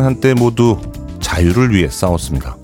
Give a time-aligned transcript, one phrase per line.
[0.00, 0.80] 우리는 한때 모두
[1.20, 2.56] 자유를 위해 싸웠습니다.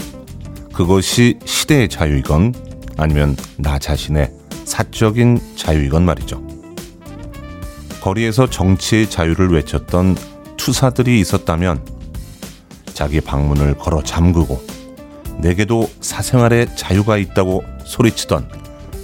[0.72, 2.54] 그것이 시대의 자유이건
[2.96, 4.32] 아니면 나 자신의
[4.64, 6.42] 사적인 자유이건 말이죠.
[8.00, 10.16] 거리에서 정치의 자유를 외쳤던
[10.56, 11.84] 투사들이 있었다면
[12.94, 14.64] 자기 방문을 걸어 잠그고
[15.38, 18.48] 내게도 사생활의 자유가 있다고 소리치던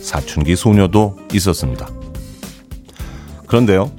[0.00, 1.86] 사춘기 소녀도 있었습니다.
[3.46, 3.92] 그런데요,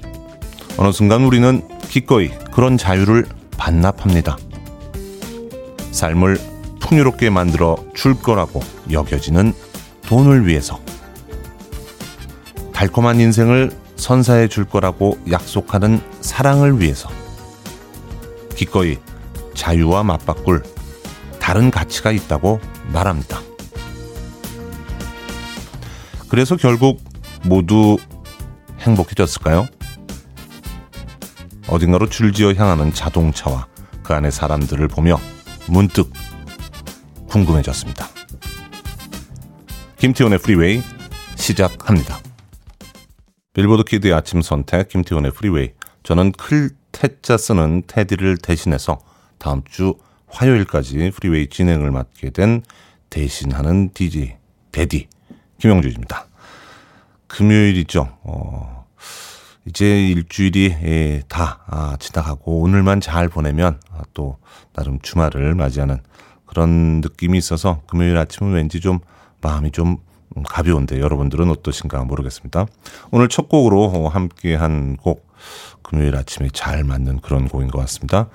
[0.77, 4.37] 어느 순간 우리는 기꺼이 그런 자유를 반납합니다.
[5.91, 6.39] 삶을
[6.79, 9.53] 풍요롭게 만들어 줄 거라고 여겨지는
[10.05, 10.79] 돈을 위해서.
[12.73, 17.09] 달콤한 인생을 선사해 줄 거라고 약속하는 사랑을 위해서.
[18.55, 18.97] 기꺼이
[19.53, 20.63] 자유와 맞바꿀
[21.39, 22.59] 다른 가치가 있다고
[22.91, 23.41] 말합니다.
[26.27, 27.01] 그래서 결국
[27.43, 27.97] 모두
[28.79, 29.67] 행복해졌을까요?
[31.73, 33.65] 어딘가로 줄지어 향하는 자동차와
[34.03, 35.19] 그 안의 사람들을 보며
[35.67, 36.11] 문득
[37.27, 38.07] 궁금해졌습니다.
[39.97, 40.83] 김태훈의 프리웨이
[41.35, 42.19] 시작합니다.
[43.53, 45.71] 빌보드 키드의 아침 선택 김태훈의 프리웨이
[46.03, 48.99] 저는 클 태자 쓰는 테디를 대신해서
[49.39, 49.95] 다음 주
[50.27, 52.61] 화요일까지 프리웨이 진행을 맡게 된
[53.09, 54.35] 대신하는 DJ
[54.71, 55.07] 데디
[55.59, 56.27] 김영주입니다.
[57.27, 58.15] 금요일이죠.
[58.21, 58.72] 어,
[59.65, 64.37] 이제 일주일이 예, 다 아, 지나가고 오늘만 잘 보내면 아, 또
[64.73, 65.99] 나름 주말을 맞이하는
[66.45, 68.99] 그런 느낌이 있어서 금요일 아침은 왠지 좀
[69.41, 69.97] 마음이 좀
[70.45, 72.65] 가벼운데 여러분들은 어떠신가 모르겠습니다.
[73.11, 75.33] 오늘 첫 곡으로 함께 한 곡
[75.81, 78.29] 금요일 아침에 잘 맞는 그런 곡인 것 같습니다.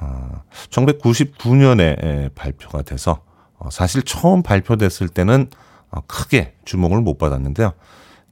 [0.00, 3.22] 어, 1999년에 발표가 돼서
[3.58, 5.48] 어, 사실 처음 발표됐을 때는
[5.90, 7.72] 어, 크게 주목을 못 받았는데요.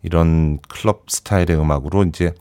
[0.07, 2.33] 이런 클럽 스타일의 음악으로 이제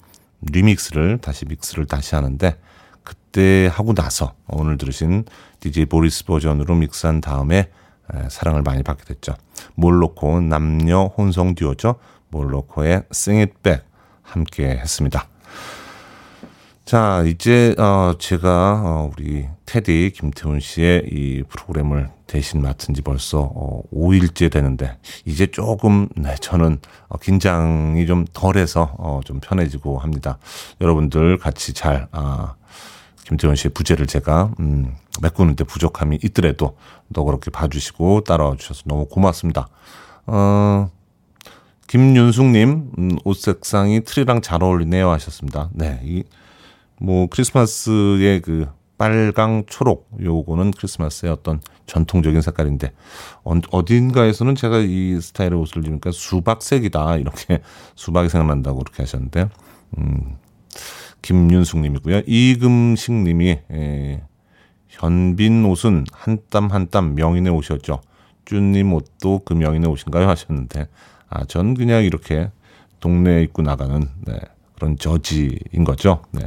[0.42, 2.58] 리믹스를 다시 믹스를 다시 하는데
[3.04, 5.26] 그때 하고 나서 오늘 들으신
[5.62, 7.72] DJ 보리스 버전으로 믹스한 다음에
[8.30, 9.34] 사랑을 많이 받게 됐죠.
[9.74, 11.96] 몰로코 남녀 혼성 듀오죠.
[12.30, 13.84] 몰로코의 Sing It Back
[14.22, 15.28] 함께 했습니다.
[16.86, 23.40] 자, 이제 어 제가 어 우리 테디 김태훈 씨의 이 프로그램을 대신 맡은 지 벌써
[23.56, 30.38] 어 5일째 되는데 이제 조금 네 저는 어 긴장이 좀 덜해서 어좀 편해지고 합니다.
[30.80, 32.54] 여러분들 같이 잘 아,
[33.24, 39.70] 김태훈 씨의 부재를 제가 음 메꾸는데 부족함이 있더라도 너 그렇게 봐주시고 따라와 주셔서 너무 고맙습니다.
[40.28, 40.92] 어
[41.88, 45.72] 김윤숙님 음, 옷 색상이 트리랑 잘 어울리네요 하셨습니다.
[45.74, 46.24] 네, 이
[47.02, 48.68] 뭐 크리스마스의 그
[48.98, 52.94] 빨강 초록 요거는 크리스마스의 어떤 전통적인 색깔인데
[53.44, 57.62] 어, 딘가에서는 제가 이 스타일의 옷을 입으니까 수박색이다 이렇게
[57.96, 59.50] 수박이 생각난다고 그렇게 하셨는데
[59.98, 60.38] 음
[61.22, 62.22] 김윤숙님이고요.
[62.28, 64.22] 이금식님이 에,
[64.90, 68.02] 현빈 옷은 한 땀 한 땀 명인의 옷이었죠.
[68.46, 70.30] 쭈님 옷도 그 명인의 옷인가요?
[70.30, 70.88] 하셨는데
[71.30, 72.52] 아 전 그냥 이렇게
[73.00, 74.40] 동네에 입고 나가는 네,
[74.76, 76.42] 그런 저지인 거죠 네.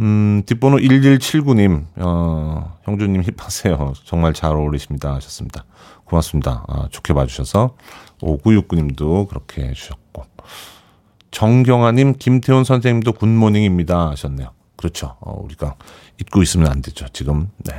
[0.00, 3.92] 음, 뒷번호 1179님, 어, 형주님 힙하세요.
[4.04, 5.14] 정말 잘 어울리십니다.
[5.16, 5.66] 하셨습니다.
[6.04, 6.64] 고맙습니다.
[6.68, 7.76] 아, 좋게 봐주셔서.
[8.22, 10.24] 5969님도 그렇게 해주셨고.
[11.30, 14.08] 정경아님, 김태훈 선생님도 good morning입니다.
[14.12, 14.52] 하셨네요.
[14.76, 15.16] 그렇죠.
[15.20, 15.76] 어, 우리가
[16.18, 17.06] 잊고 있으면 안 되죠.
[17.12, 17.74] 지금, 네.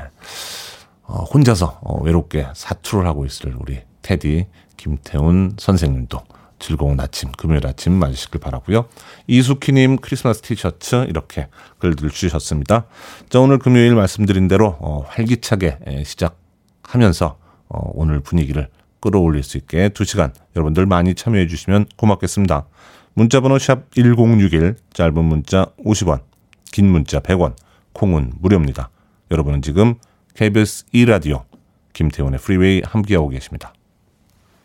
[1.02, 4.46] 어, 혼자서 어, 외롭게 사투를 하고 있을 우리 테디,
[4.78, 6.20] 김태훈 선생님도
[6.62, 8.86] 즐거운 아침, 금요일 아침 맞으시길 바라고요.
[9.28, 11.48] 이수키님 크리스마스 티셔츠 이렇게
[11.80, 12.86] 글들 주셨습니다.
[13.30, 17.38] 자 오늘 금요일 말씀드린 대로 어, 활기차게 시작하면서
[17.70, 18.70] 어, 오늘 분위기를
[19.00, 22.68] 끌어올릴 수 있게 2시간 여러분들 많이 참여해 주시면 고맙겠습니다.
[23.14, 26.22] 문자번호 샵 1061, 짧은 문자 50원,
[26.72, 27.56] 긴 문자 100원,
[27.94, 28.90] 콩은 무료입니다.
[29.32, 29.96] 여러분은 지금
[30.36, 31.44] KBS 2라디오
[31.94, 33.74] 김태훈의 프리웨이 함께하고 계십니다.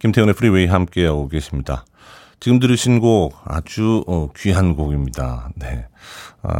[0.00, 1.86] 김태훈의 프리웨이 함께하고 계십니다.
[2.38, 5.48] 지금 들으신 곡 아주 어, 귀한 곡입니다.
[5.56, 5.86] 네,
[6.42, 6.50] 어,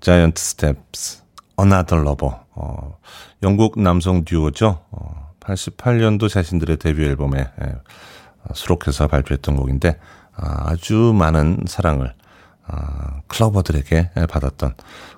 [0.00, 1.22] Giant Steps,
[1.60, 2.34] Another Lover.
[2.54, 2.98] 어,
[3.42, 4.82] 영국 남성 듀오죠.
[4.90, 7.74] 어, 88년도 자신들의 데뷔 앨범에 예,
[8.54, 9.98] 수록해서 발표했던 곡인데
[10.34, 12.14] 아, 아주 많은 사랑을
[12.66, 14.74] 아, clubber들에게 받았던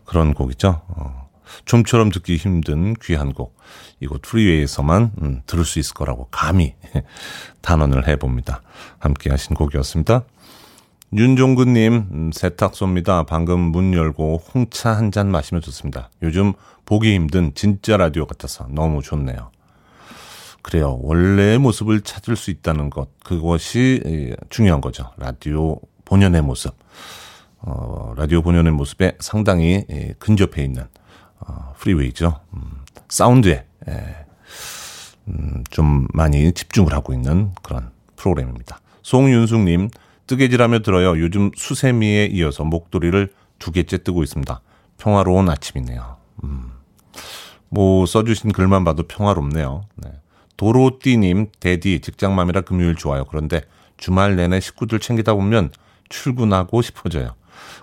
[0.06, 0.82] 그런 곡이죠.
[0.88, 1.21] 어,
[1.64, 3.56] 좀처럼 듣기 힘든 귀한 곡.
[4.00, 6.74] 이곳 프리웨이에서만 음, 들을 수 있을 거라고 감히
[7.62, 8.62] 단언을 해봅니다.
[8.98, 10.24] 함께 하신 곡이었습니다.
[11.14, 13.24] 윤종근님, 음, 세탁소입니다.
[13.24, 16.10] 방금 문 열고 홍차 한 잔 마시며 듣습니다.
[16.22, 16.54] 요즘
[16.86, 19.50] 보기 힘든 진짜 라디오 같아서 너무 좋네요.
[20.62, 20.98] 그래요.
[21.02, 25.10] 원래의 모습을 찾을 수 있다는 것, 그것이 중요한 거죠.
[25.18, 26.72] 라디오 본연의 모습.
[27.58, 29.84] 어, 라디오 본연의 모습에 상당히
[30.18, 30.84] 근접해 있는
[31.46, 32.40] 어, 프리웨이죠.
[32.54, 34.26] 음, 사운드에 예,
[35.28, 38.80] 음, 좀 많이 집중을 하고 있는 그런 프로그램입니다.
[39.02, 39.90] 송윤숙님,
[40.26, 41.18] 뜨개질하며 들어요.
[41.20, 44.60] 요즘 수세미에 이어서 목도리를 두 개째 뜨고 있습니다.
[44.98, 46.16] 평화로운 아침이네요.
[46.44, 46.72] 음.
[47.68, 49.82] 뭐 써주신 글만 봐도 평화롭네요.
[49.96, 50.12] 네.
[50.56, 53.24] 도로띠님, 대디, 직장맘이라 금요일 좋아요.
[53.24, 53.62] 그런데
[53.96, 55.70] 주말 내내 식구들 챙기다 보면
[56.08, 57.34] 출근하고 싶어져요.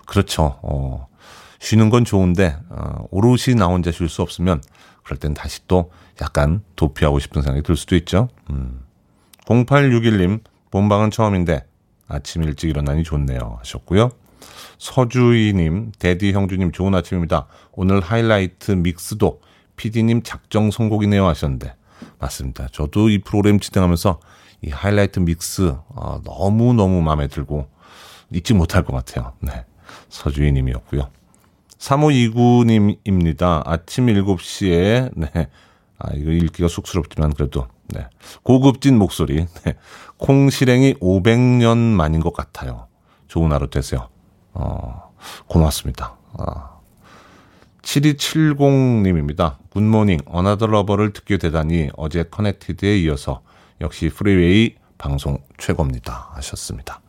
[0.06, 0.58] 그렇죠.
[0.62, 1.08] 어,
[1.60, 4.62] 쉬는 건 좋은데, 어, 오롯이 나 혼자 쉴 수 없으면,
[5.04, 8.28] 그럴 땐 다시 또 약간 도피하고 싶은 생각이 들 수도 있죠.
[8.50, 8.80] 음.
[9.44, 10.40] 0861님,
[10.70, 11.64] 본방은 처음인데,
[12.08, 13.58] 아침 일찍 일어나니 좋네요.
[13.60, 14.10] 하셨고요.
[14.78, 17.46] 서주희님, 데디 형주님 좋은 아침입니다.
[17.72, 19.40] 오늘 하이라이트 믹스도
[19.76, 21.74] PD님 작정 선곡이네요 하셨는데
[22.18, 22.68] 맞습니다.
[22.72, 24.20] 저도 이 프로그램 진행하면서
[24.62, 27.68] 이 하이라이트 믹스 어, 너무 너무 마음에 들고
[28.32, 29.32] 잊지 못할 것 같아요.
[29.40, 29.64] 네,
[30.08, 31.08] 서주희님이었고요.
[31.80, 33.62] 3529님입니다.
[33.66, 35.48] 아침 7시에 네,
[35.98, 38.06] 아 이거 읽기가 쑥스럽지만 그래도 네.
[38.42, 39.46] 고급진 목소리.
[39.64, 39.74] 네.
[40.16, 42.86] 콩 실행이 500년 만인 것 같아요.
[43.28, 44.08] 좋은 하루 되세요.
[44.52, 45.12] 어,
[45.46, 46.16] 고맙습니다.
[46.38, 46.70] 아.
[47.82, 49.56] 7270님입니다.
[49.70, 53.40] Good morning, Another Lover를 듣게 되다니 어제 Connected에 이어서
[53.80, 56.30] 역시 프리웨이 방송 최고입니다.
[56.34, 57.00] 하셨습니다.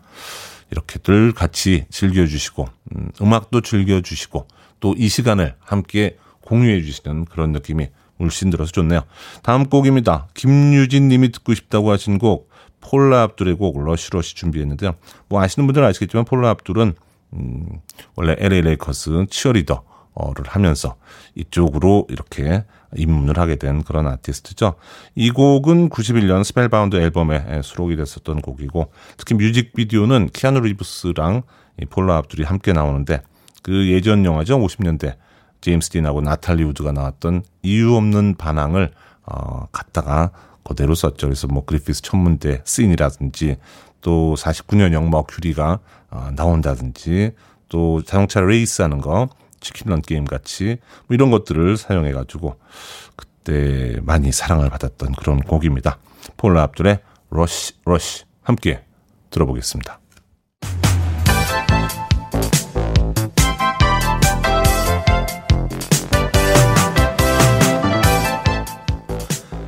[0.71, 4.47] 이렇게들 같이 즐겨주시고, 음, 음악도 즐겨주시고,
[4.79, 7.88] 또 이 시간을 함께 공유해 주시는 그런 느낌이
[8.18, 9.03] 물씬 들어서 좋네요.
[9.41, 10.27] 다음 곡입니다.
[10.33, 12.50] 김유진 님이 듣고 싶다고 하신 곡
[12.81, 14.95] 폴라 압둘의 곡 Rush Rush 준비했는데요.
[15.29, 16.95] 뭐 아시는 분들은 아시겠지만 폴라 압둘은
[17.33, 17.65] 음,
[18.15, 20.95] 원래 LA 레이커스 치어리더를 하면서
[21.35, 22.65] 이쪽으로 이렇게
[22.95, 24.75] 입문을 하게 된 그런 아티스트죠.
[25.15, 31.43] 이 곡은 91년 Spellbound 앨범에 수록이 됐었던 곡이고 특히 뮤직비디오는 키아누 리브스랑
[31.89, 33.21] 폴라 압둘이 함께 나오는데
[33.63, 34.59] 그 예전 영화죠.
[34.59, 35.15] 50년대
[35.61, 38.91] 제임스 딘하고 나탈리 우드가 나왔던 이유 없는 반항을
[39.25, 40.31] 어, 갖다가
[40.63, 41.27] 그대로 썼죠.
[41.27, 43.57] 그래서 뭐 그리피스 천문대 씬이라든지
[44.01, 45.79] 또 49년형 머큐리가
[46.09, 47.31] 어, 나온다든지
[47.69, 49.29] 또 자동차 레이스하는 거
[49.62, 50.77] chicken run 게임 같이
[51.07, 52.59] 뭐 이런 것들을 사용해 가지고
[53.15, 55.97] 그때 많이 사랑을 받았던 그런 곡입니다.
[56.35, 56.99] 폴라 압둘의
[57.30, 58.83] Rush Rush 함께
[59.30, 59.99] 들어보겠습니다.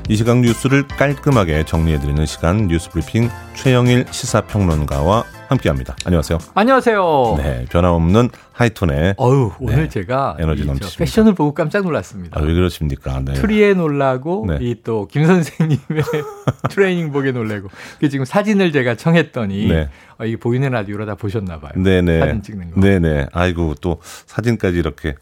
[0.09, 5.23] 이 시각 뉴스를 깔끔하게 정리해드리는 시간 뉴스 브리핑 최영일 시사평론가와
[5.53, 5.95] 함께합니다.
[6.05, 6.39] 안녕하세요.
[6.55, 7.35] 안녕하세요.
[7.37, 10.97] 네, 변함없는 하이톤의 어유 오늘 네, 제가 에너지 넘치십니다.
[10.97, 12.39] 패션을 보고 깜짝 놀랐습니다.
[12.39, 13.21] 아, 왜 그러십니까?
[13.23, 13.33] 네.
[13.33, 14.57] 트리에 놀라고 네.
[14.61, 15.79] 이또 김 선생님의
[16.69, 17.69] 트레이닝복에 놀래고
[17.99, 19.89] 그 지금 사진을 제가 청했더니 네.
[20.19, 21.71] 어, 이게 보이는 라디오로 다 보셨나 봐요.
[21.75, 22.19] 네네.
[22.19, 22.81] 사진 찍는 거.
[22.81, 23.27] 네네.
[23.31, 25.15] 아이고 또 사진까지 이렇게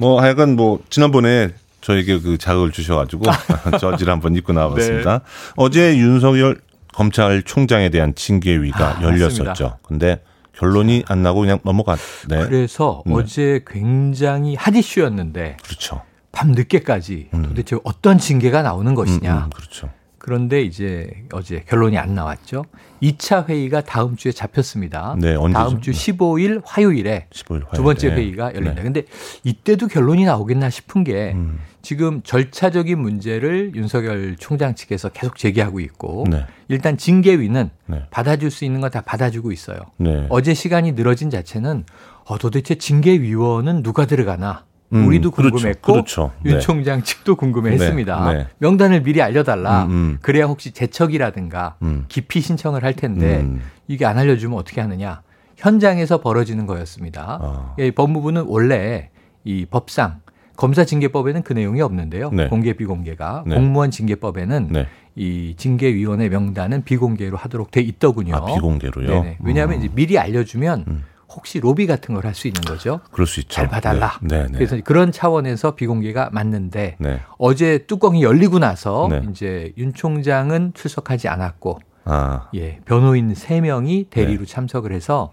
[0.00, 3.24] 뭐 하여간 뭐 지난번에 저에게 그 자극을 주셔가지고
[3.78, 5.18] 저지를 한번 입고 나와봤습니다.
[5.18, 5.24] 네.
[5.56, 6.58] 어제 윤석열
[6.96, 9.78] 검찰총장에 대한 징계위가 아, 열렸었죠.
[9.82, 10.22] 근데
[10.54, 12.46] 결론이 안 나고 그냥 넘어갔네.
[12.48, 13.12] 그래서 네.
[13.14, 15.58] 어제 굉장히 핫 이슈였는데.
[15.62, 16.02] 그렇죠.
[16.32, 17.42] 밤 늦게까지 음.
[17.42, 19.34] 도대체 어떤 징계가 나오는 것이냐.
[19.34, 19.90] 음, 음, 그렇죠.
[20.26, 22.64] 그런데 이제 어제 결론이 안 나왔죠.
[23.00, 25.14] 2차 회의가 다음 주에 잡혔습니다.
[25.20, 25.52] 네, 언제죠?
[25.52, 27.66] 다음 주 15일 화요일에 15일 화요일.
[27.74, 28.74] 두 번째 회의가 열린다.
[28.74, 28.82] 네.
[28.82, 29.02] 근데
[29.44, 31.60] 이때도 결론이 나오겠나 싶은 게 음.
[31.80, 36.44] 지금 절차적인 문제를 윤석열 총장 측에서 계속 제기하고 있고 네.
[36.66, 38.02] 일단 징계위는 네.
[38.10, 39.78] 받아줄 수 있는 거 다 받아주고 있어요.
[39.98, 40.26] 네.
[40.28, 41.84] 어제 시간이 늘어진 자체는
[42.24, 45.54] 어, 도대체 징계위원은 누가 들어가나 음, 우리도 그렇죠.
[45.54, 46.32] 궁금했고 그렇죠.
[46.42, 46.54] 그렇죠.
[46.56, 48.32] 윤 총장 측도 궁금했습니다.
[48.32, 48.46] 네, 네.
[48.58, 49.84] 명단을 미리 알려달라.
[49.84, 50.18] 음, 음.
[50.22, 52.04] 그래야 혹시 재척이라든가 음.
[52.08, 53.62] 기피 신청을 할 텐데 음.
[53.88, 55.22] 이게 안 알려주면 어떻게 하느냐.
[55.56, 57.38] 현장에서 벌어지는 거였습니다.
[57.40, 57.74] 아.
[57.78, 59.10] 예, 법무부는 원래
[59.44, 60.20] 이 법상
[60.56, 62.30] 검사 징계법에는 그 내용이 없는데요.
[62.30, 62.48] 네.
[62.48, 63.54] 공개 비공개가 네.
[63.56, 64.86] 공무원 징계법에는 네.
[65.14, 68.36] 이 징계위원회 명단은 비공개로 하도록 돼 있더군요.
[68.36, 69.08] 아, 비공개로요?
[69.08, 69.38] 네네.
[69.42, 69.84] 왜냐하면 음.
[69.84, 71.04] 이제 미리 알려주면 음.
[71.28, 73.00] 혹시 로비 같은 걸 할 수 있는 거죠.
[73.12, 73.54] 그럴 수 있죠.
[73.54, 74.18] 잘 봐달라.
[74.22, 74.38] 네.
[74.38, 74.52] 네, 네.
[74.52, 77.20] 그래서 그런 차원에서 비공개가 맞는데 네.
[77.38, 79.22] 어제 뚜껑이 열리고 나서 네.
[79.30, 82.48] 이제 윤 총장은 출석하지 않았고 아.
[82.54, 84.52] 예, 변호인 3명이 대리로 네.
[84.52, 85.32] 참석을 해서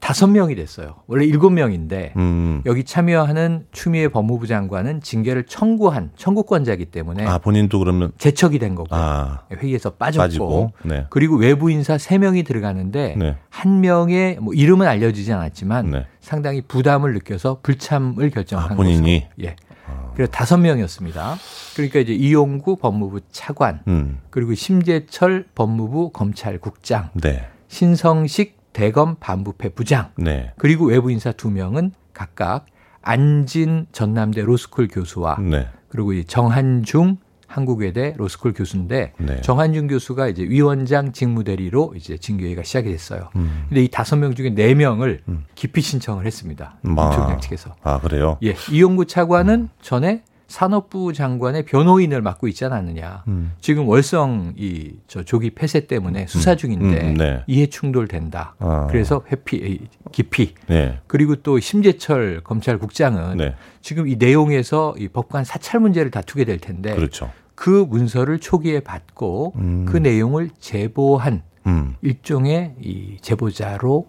[0.00, 0.96] 다섯 명이 됐어요.
[1.06, 2.62] 원래 일곱 명인데 음.
[2.66, 8.88] 여기 참여하는 추미애 법무부 장관은 징계를 청구한 청구권자이기 때문에 아 본인도 그러면 제척이 된 거고
[8.90, 9.42] 아.
[9.52, 10.72] 회의에서 빠졌고 빠지고.
[10.84, 11.06] 네.
[11.10, 13.36] 그리고 외부 인사 세 명이 들어가는데 네.
[13.50, 16.06] 한 명의 뭐 이름은 알려지지 않았지만 네.
[16.20, 19.32] 상당히 부담을 느껴서 불참을 결정한 아, 본인이 거죠.
[19.42, 19.56] 예.
[19.86, 20.10] 아.
[20.14, 21.36] 그래서 다섯 명이었습니다.
[21.76, 24.20] 그러니까 이제 이용구 법무부 차관 음.
[24.30, 27.46] 그리고 심재철 법무부 검찰국장 네.
[27.68, 30.52] 신성식 대검 반부패 부장 네.
[30.58, 32.66] 그리고 외부 인사 두 명은 각각
[33.00, 35.68] 안진 전남대 로스쿨 교수와 네.
[35.88, 37.16] 그리고 정한중
[37.46, 39.40] 한국외대 로스쿨 교수인데 네.
[39.42, 43.30] 정한중 교수가 이제 위원장 직무대리로 이제 징계가 시작이 됐어요.
[43.36, 43.66] 음.
[43.68, 45.44] 근데 이 다섯 명 중에 네 명을 음.
[45.54, 46.78] 기피 신청을 했습니다.
[46.96, 47.10] 아.
[47.14, 47.76] 총장 측에서.
[47.84, 48.38] 아 그래요?
[48.42, 49.68] 예, 이용구 차관은 음.
[49.80, 53.24] 전에 산업부 장관의 변호인을 맡고 있지 않았느냐.
[53.26, 53.52] 음.
[53.60, 56.56] 지금 월성 이 저 조기 폐쇄 때문에 수사 음.
[56.56, 57.42] 중인데 음, 네.
[57.48, 58.54] 이해 충돌된다.
[58.60, 58.86] 아.
[58.88, 59.80] 그래서 회피
[60.12, 60.54] 기피.
[60.68, 61.00] 네.
[61.08, 63.54] 그리고 또 심재철 검찰국장은 네.
[63.82, 67.32] 지금 이 내용에서 이 법관 사찰 문제를 다투게 될 텐데 그렇죠.
[67.56, 69.86] 그 문서를 초기에 받고 음.
[69.86, 71.96] 그 내용을 제보한 음.
[72.02, 74.06] 일종의 이 제보자로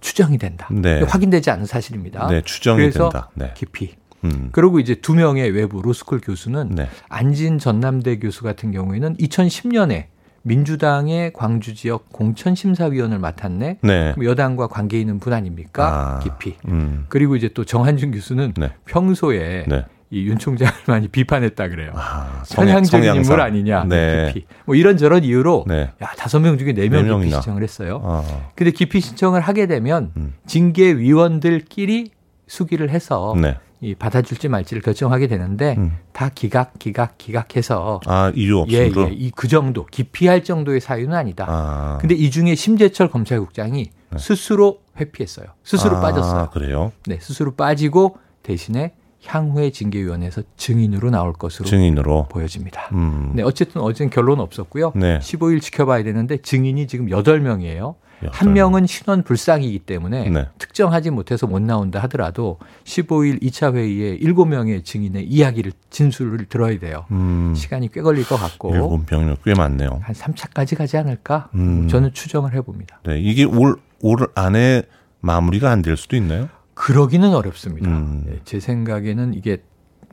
[0.00, 0.68] 추정이 된다.
[0.70, 1.02] 네.
[1.02, 2.26] 확인되지 않은 사실입니다.
[2.28, 3.30] 네, 추정이 그래서 된다.
[3.34, 3.52] 네.
[3.54, 4.48] 깊이 음.
[4.52, 6.88] 그리고 이제 두 명의 외부 로스쿨 교수는 네.
[7.08, 10.06] 안진 전남대 교수 같은 경우에는 2010년에
[10.42, 13.78] 민주당의 광주 지역 공천심사위원을 맡았네.
[13.80, 14.14] 네.
[14.22, 15.86] 여당과 관계 있는 분 아닙니까?
[15.86, 16.56] 아, 깊이.
[16.68, 17.06] 음.
[17.08, 18.72] 그리고 이제 또 정한준 교수는 네.
[18.84, 19.84] 평소에 네.
[20.10, 21.92] 이윤 총장을 많이 비판했다 그래요.
[21.94, 23.84] 아, 성향적인 인물 아니냐.
[23.84, 24.32] 네.
[24.32, 24.46] 깊이.
[24.66, 25.90] 뭐 이런저런 이유로 네.
[26.02, 28.00] 야 다섯 명 중에 네명 기피 신청을 했어요.
[28.04, 28.22] 아.
[28.54, 30.34] 근데 기피 신청을 하게 되면 음.
[30.46, 32.10] 징계 위원들끼리
[32.46, 33.56] 수기를 해서 네.
[33.84, 35.98] 이 받아줄지 말지를 결정하게 되는데 음.
[36.12, 41.44] 다 기각 기각 기각해서 아 이유 없으로 예, 예, 이그 정도 기피할 정도의 사유는 아니다.
[41.46, 41.98] 아.
[42.00, 44.18] 근데 이 중에 심재철 검찰국장이 네.
[44.18, 45.48] 스스로 회피했어요.
[45.62, 46.48] 스스로 아, 빠졌어요.
[46.50, 46.92] 그래요?
[47.06, 48.94] 네, 스스로 빠지고 대신에
[49.26, 52.88] 향후에 징계위원회에서 증인으로 나올 것으로 증인으로 보여집니다.
[52.92, 53.32] 음.
[53.34, 54.92] 네, 어쨌든 어제는 결론 없었고요.
[54.96, 55.18] 네.
[55.18, 57.96] 15일 지켜봐야 되는데 증인이 지금 8명이에요.
[58.32, 60.46] 한 명은 신원 불상이기 때문에 네.
[60.58, 67.04] 특정하지 못해서 못 나온다 하더라도 15일 2차 회의에 7명의 증인의 이야기를 진술을 들어야 돼요.
[67.10, 67.54] 음.
[67.56, 70.00] 시간이 꽤 걸릴 것 같고 7명이면 꽤 많네요.
[70.02, 71.50] 한 3차까지 가지 않을까?
[71.54, 71.88] 음.
[71.88, 73.00] 저는 추정을 해봅니다.
[73.04, 74.82] 네, 이게 올, 올 안에
[75.20, 76.48] 마무리가 안 될 수도 있나요?
[76.74, 77.88] 그러기는 어렵습니다.
[77.88, 78.24] 음.
[78.26, 79.62] 네, 제 생각에는 이게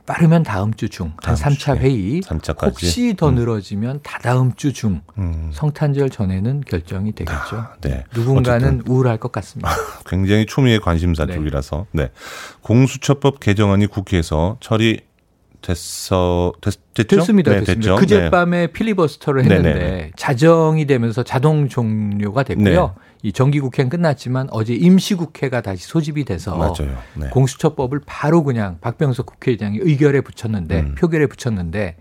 [0.05, 2.21] 빠르면 다음 주 중, 한 3차 회의.
[2.21, 2.63] 3차까지.
[2.65, 3.35] 혹시 더 음.
[3.35, 3.99] 늘어지면 음.
[4.03, 5.51] 다다음 주 중, 음.
[5.53, 7.57] 성탄절 전에는 결정이 되겠죠.
[7.57, 8.03] 아, 네.
[8.15, 8.91] 누군가는 어쨌든.
[8.91, 9.69] 우울할 것 같습니다.
[10.05, 11.33] 굉장히 초미의 관심사 네.
[11.33, 11.85] 쪽이라서.
[11.91, 12.09] 네.
[12.61, 15.01] 공수처법 개정안이 국회에서 처리
[15.61, 17.17] 됐어 됐, 됐죠?
[17.17, 17.51] 됐습니다.
[17.51, 17.95] 네, 됐습니다.
[17.95, 17.95] 됐죠?
[17.95, 18.67] 그젯밤에 네.
[18.67, 20.11] 필리버스터를 했는데 네네.
[20.15, 22.95] 자정이 되면서 자동 종료가 됐고요.
[22.97, 23.10] 네.
[23.23, 26.97] 이 정기국회는 끝났지만 어제 임시국회가 다시 소집이 돼서 맞아요.
[27.15, 27.29] 네.
[27.29, 30.95] 공수처법을 바로 그냥 박병석 국회의장이 의결에 붙였는데 음.
[30.95, 31.97] 표결에 붙였는데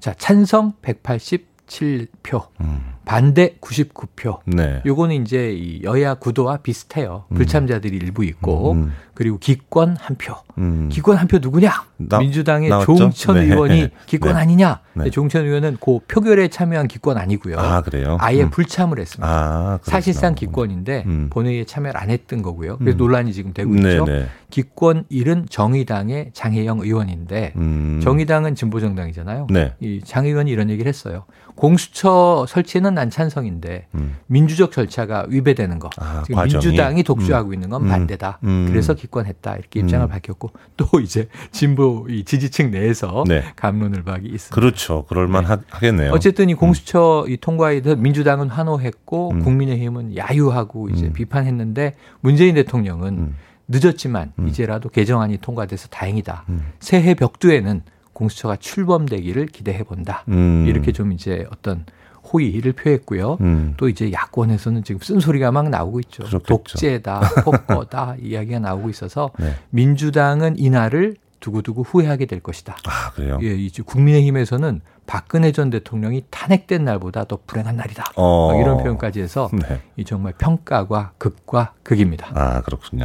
[0.00, 2.93] 자 찬성 187표 음.
[3.04, 4.38] 반대 99표.
[4.46, 4.82] 네.
[4.86, 7.24] 요거는 이제 이 여야 구도와 비슷해요.
[7.30, 7.34] 음.
[7.36, 8.92] 불참자들이 일부 있고 음.
[9.14, 10.34] 그리고 기권 한 표.
[10.58, 10.88] 음.
[10.90, 11.70] 기권 한 표 누구냐?
[11.96, 12.96] 나, 민주당의 나왔죠?
[12.96, 13.42] 조홍천 네.
[13.44, 14.40] 의원이 기권 네.
[14.40, 14.80] 아니냐?
[14.94, 15.10] 네.
[15.10, 17.58] 조홍천 의원은 그 표결에 참여한 기권 아니고요.
[17.58, 18.16] 아, 그래요?
[18.20, 18.50] 아예 음.
[18.50, 19.28] 불참을 했습니다.
[19.28, 21.28] 아, 사실상 기권인데 음.
[21.30, 22.78] 본회의에 참여를 안 했던 거고요.
[22.78, 22.98] 그래서 음.
[22.98, 24.06] 논란이 지금 되고 네, 있죠.
[24.54, 24.62] 네.
[24.62, 27.54] 기권 1은 정의당의 장혜영 의원인데
[28.02, 29.48] 정의당은 진보정당이잖아요.
[29.50, 29.74] 네.
[29.80, 31.24] 이장 의원이 이런 얘기를 했어요.
[31.56, 34.16] 공수처 설치는 난 찬성인데 음.
[34.26, 35.88] 민주적 절차가 위배되는 거.
[35.98, 36.64] 아, 지금 과정이?
[36.64, 37.54] 민주당이 독주하고 음.
[37.54, 37.88] 있는 건 음.
[37.88, 38.40] 반대다.
[38.44, 38.66] 음.
[38.68, 40.08] 그래서 기권했다 이렇게 입장을 음.
[40.08, 43.44] 밝혔고 또 이제 진보 이 지지층 내에서 네.
[43.56, 44.54] 감론을 박이 있습니다.
[44.54, 45.04] 그렇죠.
[45.06, 45.56] 그럴만 네.
[45.70, 46.12] 하겠네요.
[46.12, 53.34] 어쨌든 이 공수처 이 통과에 대해서 민주당은 환호했고 국민의힘은 야유하고 이제 비판했는데 문재인 대통령은
[53.68, 56.44] 늦었지만 이제라도 개정안이 통과돼서 다행이다.
[56.80, 60.24] 새해 벽두에는 공수처가 출범되기를 기대해 본다.
[60.28, 60.66] 음.
[60.66, 61.84] 이렇게 좀 이제 어떤
[62.32, 63.36] 호의를 표했고요.
[63.40, 63.74] 음.
[63.76, 66.24] 또 이제 야권에서는 지금 쓴소리가 막 나오고 있죠.
[66.24, 66.46] 그렇겠죠.
[66.46, 69.54] 독재다, 폭거다 이야기가 나오고 있어서 네.
[69.70, 72.76] 민주당은 이날을 두고두고 후회하게 될 것이다.
[72.86, 73.38] 아, 그래요?
[73.42, 78.12] 예, 이제 국민의힘에서는 박근혜 전 대통령이 탄핵된 날보다 더 불행한 날이다.
[78.16, 78.58] 어.
[78.58, 79.82] 이런 표현까지 해서 네.
[79.98, 82.30] 이 정말 평가과 극과 극입니다.
[82.34, 83.04] 아, 그렇군요.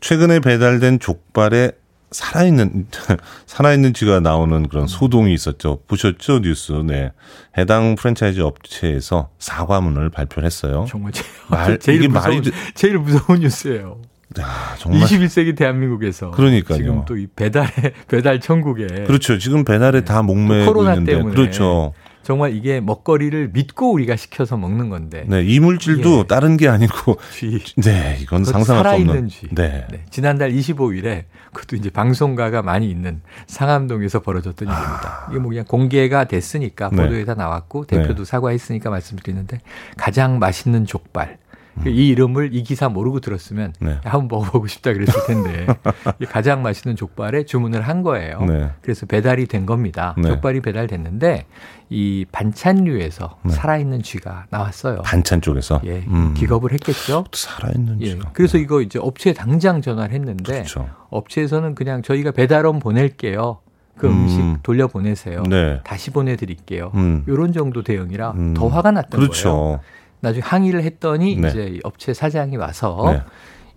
[0.00, 1.72] 최근에 배달된 족발의
[2.10, 2.86] 살아있는
[3.46, 5.80] 살아있는 쥐가 나오는 그런 소동이 있었죠.
[5.86, 6.72] 보셨죠 뉴스?
[6.84, 7.12] 네.
[7.56, 10.86] 해당 프랜차이즈 업체에서 사과문을 발표를 했어요.
[10.88, 14.00] 정말 제, 말, 제일 무서운, 말이 제일 무서운 뉴스예요.
[14.40, 16.78] 야, 정말 21세기 대한민국에서 그러니까요.
[16.78, 17.70] 지금 또 이 배달의
[18.08, 19.38] 배달 천국에 그렇죠.
[19.38, 20.04] 지금 배달에 네.
[20.04, 21.92] 다 목매고 코로나 있는데 때문에 그렇죠.
[22.30, 25.24] 정말 이게 먹거리를 믿고 우리가 시켜서 먹는 건데.
[25.26, 26.26] 네, 이물질도 예.
[26.28, 27.58] 다른 게 아니고 쥐.
[27.82, 29.26] 네, 이건 상상할 수 없는.
[29.26, 29.48] 쥐.
[29.50, 29.84] 네.
[29.90, 30.04] 네.
[30.10, 34.72] 지난달 25일에 그것도 이제 방송가가 많이 있는 상암동에서 벌어졌던 아.
[34.72, 35.26] 일입니다.
[35.30, 37.02] 이게 뭐 그냥 공개가 됐으니까 네.
[37.02, 38.24] 보도에 다 나왔고 대표도 네.
[38.24, 39.58] 사과했으니까 말씀드리는데
[39.96, 41.38] 가장 맛있는 족발.
[41.86, 41.88] 음.
[41.88, 43.98] 이 이름을 이 기사 모르고 들었으면 네.
[44.04, 45.66] 한번 먹어보고 싶다 그랬을 텐데
[46.28, 48.40] 가장 맛있는 족발에 주문을 한 거예요.
[48.44, 48.70] 네.
[48.82, 50.14] 그래서 배달이 된 겁니다.
[50.18, 50.28] 네.
[50.28, 51.46] 족발이 배달됐는데
[51.90, 53.52] 이 반찬류에서 네.
[53.52, 55.02] 살아있는 쥐가 나왔어요.
[55.02, 56.34] 반찬 쪽에서 예, 음.
[56.36, 57.24] 기겁을 했겠죠.
[57.32, 58.30] 살아있는 예, 쥐가.
[58.32, 60.88] 그래서 이거 이제 업체에 당장 전화를 했는데 그렇죠.
[61.10, 63.58] 업체에서는 그냥 저희가 배달원 보낼게요.
[64.00, 64.56] 그 음식 음.
[64.62, 65.42] 돌려보내세요.
[65.42, 65.80] 네.
[65.84, 66.90] 다시 보내드릴게요.
[66.94, 67.22] 음.
[67.28, 68.54] 이런 정도 대응이라 음.
[68.54, 69.50] 더 화가 났던 그렇죠.
[69.50, 69.80] 거예요.
[70.20, 71.48] 나중에 항의를 했더니 네.
[71.48, 73.22] 이제 업체 사장이 와서 네.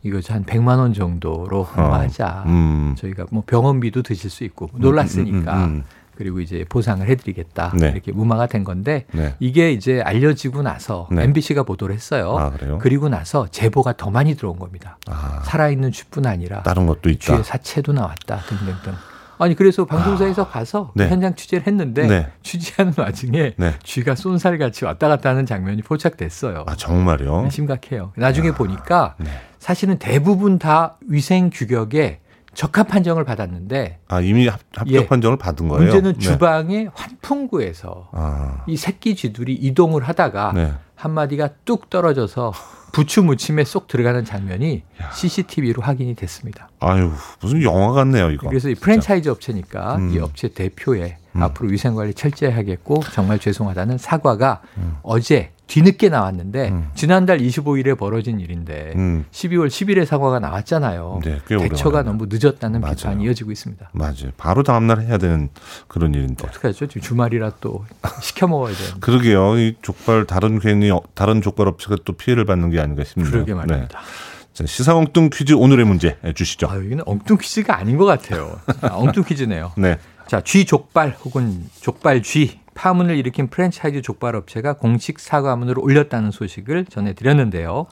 [0.04, 1.82] 이거 한 100만 원 정도로 어.
[1.94, 2.44] 하자.
[2.48, 2.96] 음.
[2.98, 5.56] 저희가 뭐 병원비도 드실 수 있고 놀랐으니까.
[5.56, 5.84] 음, 음, 음, 음.
[6.16, 7.90] 그리고 이제 보상을 해드리겠다 네.
[7.90, 9.34] 이렇게 무마가 된 건데 네.
[9.40, 11.24] 이게 이제 알려지고 나서 네.
[11.24, 12.36] MBC가 보도를 했어요.
[12.38, 14.98] 아, 그리고 나서 제보가 더 많이 들어온 겁니다.
[15.08, 15.42] 아.
[15.44, 17.20] 살아있는 쥐뿐 아니라 다른 것도 있다.
[17.20, 18.94] 쥐의 사체도 나왔다 등등등.
[19.38, 21.08] 아니 그래서 방송사에서 아, 가서 네.
[21.08, 22.28] 현장 취재를 했는데 네.
[22.44, 23.74] 취재하는 와중에 네.
[23.84, 26.66] 쥐가 쏜살같이 왔다 갔다 하는 장면이 포착됐어요.
[26.68, 27.44] 아 정말요?
[27.44, 28.13] 네, 심각해요.
[28.16, 29.30] 나중에 아, 보니까 네.
[29.60, 32.20] 사실은 대부분 다 위생 규격에
[32.54, 35.84] 적합 판정을 받았는데 아 이미 합, 격 예, 판정을 받은 거예요.
[35.84, 36.20] 문제는 네.
[36.20, 38.64] 주방의 환풍구에서 아.
[38.68, 40.53] 이 새끼 쥐들이 이동을 하다가
[41.03, 42.53] 한 마디가 뚝 떨어져서
[42.94, 45.11] 부추 무침에 쏙 들어가는 장면이 야.
[45.11, 46.70] CCTV로 확인이 됐습니다.
[46.79, 47.11] 아유
[47.42, 48.48] 무슨 영화 같네요 이거.
[48.48, 50.13] 그래서 이 프랜차이즈 업체니까 음.
[50.13, 51.43] 이 업체 대표에 음.
[51.43, 54.98] 앞으로 위생관리 철저히 하겠고 정말 죄송하다는 사과가 음.
[55.03, 56.89] 어제 뒤늦게 나왔는데 음.
[56.93, 59.25] 지난달 25일에 벌어진 일인데 음.
[59.31, 61.22] 12월 10일에 사과가 나왔잖아요.
[61.24, 62.96] 네, 대처가 너무 늦었다는 맞아요.
[62.96, 63.89] 비판이 이어지고 있습니다.
[63.93, 64.31] 맞아요.
[64.37, 65.50] 바로 다음 날 해야 되는
[65.87, 66.48] 그런 일인데.
[66.48, 66.87] 어떻게 하죠?
[66.87, 67.85] 지금 주말이라 또
[68.22, 69.00] 시켜 먹어야 되는.
[69.00, 69.57] 그러게요.
[69.57, 73.31] 이 족발 다른 괜히 다른 족발 업체가 또 피해를 받는 게 아닌가 싶네요.
[73.31, 74.00] 그러게 말입니다.
[74.00, 74.05] 네.
[74.53, 76.67] 자, 시사 엉뚱 퀴즈 오늘의 문제 주시죠.
[76.69, 78.59] 아, 여기는 엉뚱 퀴즈가 아닌 것 같아요.
[78.81, 79.72] 아, 엉뚱 퀴즈네요.
[79.77, 79.98] 네.
[80.27, 86.86] 자, 쥐 족발 혹은 족발 쥐 파문을 일으킨 프랜차이즈 족발 업체가 공식 사과문을 올렸다는 소식을
[86.86, 87.86] 전해드렸는데요.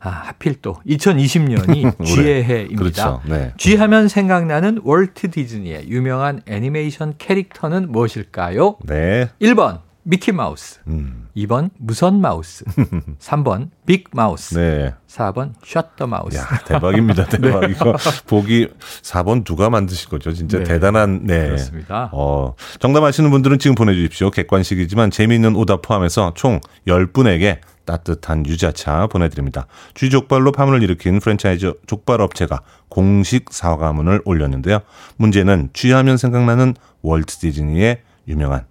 [0.00, 2.78] 아, 하필 또 2020년이 쥐의 해입니다.
[2.78, 3.22] 그렇죠.
[3.26, 3.52] 네.
[3.56, 8.76] 쥐하면 생각나는 월트 디즈니의 유명한 애니메이션 캐릭터는 무엇일까요?
[8.84, 9.28] 네.
[9.40, 10.80] 1번 미키 마우스.
[10.86, 11.28] 음.
[11.36, 12.64] 2번 무선 마우스.
[13.20, 14.54] 3번 big 마우스.
[14.56, 14.94] 네.
[15.06, 16.36] 4번 셔터 마우스.
[16.38, 17.26] 야, 대박입니다.
[17.28, 17.60] 대박.
[17.60, 17.68] 네.
[17.70, 17.94] 이거
[18.26, 18.68] 보기
[19.02, 20.32] 4번 누가 만드신 거죠?
[20.32, 20.64] 진짜 네.
[20.64, 21.46] 대단한 네.
[21.46, 22.10] 그렇습니다.
[22.12, 24.30] 어, 정답 아시는 분들은 지금 보내 주십시오.
[24.30, 29.66] 객관식이지만 재미있는 오답 포함해서 총 10분에게 따뜻한 유자차 보내드립니다.
[29.94, 34.80] 쥐족발로 파문을 일으킨 프랜차이즈 족발 업체가 공식 사과문을 올렸는데요.
[35.16, 38.66] 문제는 쥐하면 생각나는 월트 디즈니의 유명한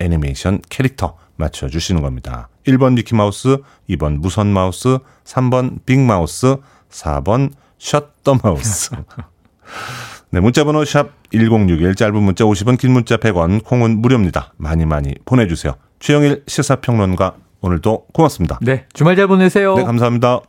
[0.00, 2.48] 애니메이션 캐릭터 맞춰주시는 겁니다.
[2.66, 3.58] 1번 미키마우스,
[3.90, 6.56] 2번 무선마우스, 3번 빅마우스,
[6.90, 8.90] 4번 셔터마우스.
[10.30, 14.52] 네, 문자번호 샵 1061, 짧은 문자 50원, 긴 문자 100원, 콩은 무료입니다.
[14.56, 15.74] 많이 많이 보내주세요.
[16.00, 18.58] 최영일 시사평론가, 오늘도 고맙습니다.
[18.60, 19.74] 네, 주말 잘 보내세요.
[19.74, 20.40] 네, 감사합니다.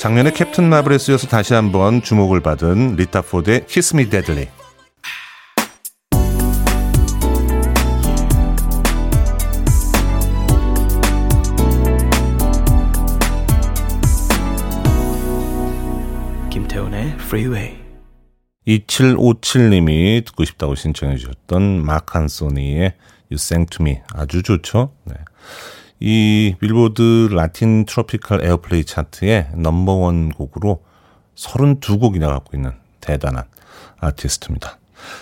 [0.00, 4.48] 작년에 캡틴 마블에 쓰여서 다시 한번 주목을 받은 리타 포드의 Kiss Me Deadly.
[16.50, 17.76] 김태훈의 Freeway.
[18.66, 22.94] 2757님이 듣고 싶다고 신청해 주셨던 마크 한소니의
[23.30, 24.94] You Sang To Me 아주 좋죠.
[25.04, 25.16] 네.
[26.00, 30.82] 이 빌보드 Latin Tropical Airplay 차트의 넘버원 곡으로
[31.36, 33.44] 32곡이나 갖고 있는 대단한
[34.00, 34.78] 아티스트입니다.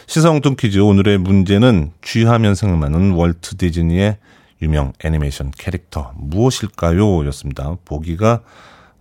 [0.07, 4.19] 시사 엉뚱 퀴즈 오늘의 문제는 쥐하면 생각나는 월트 디즈니의
[4.62, 7.27] 유명 애니메이션 캐릭터 무엇일까요?
[7.27, 7.77] 였습니다.
[7.85, 8.43] 보기가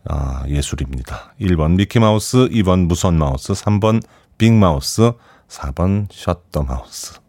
[0.09, 1.33] 아, 예술입니다.
[1.41, 4.01] 1번 미키마우스, 2번 무선 마우스, 3번
[4.37, 5.11] big 마우스,
[5.49, 7.26] 4번 셔터마우스.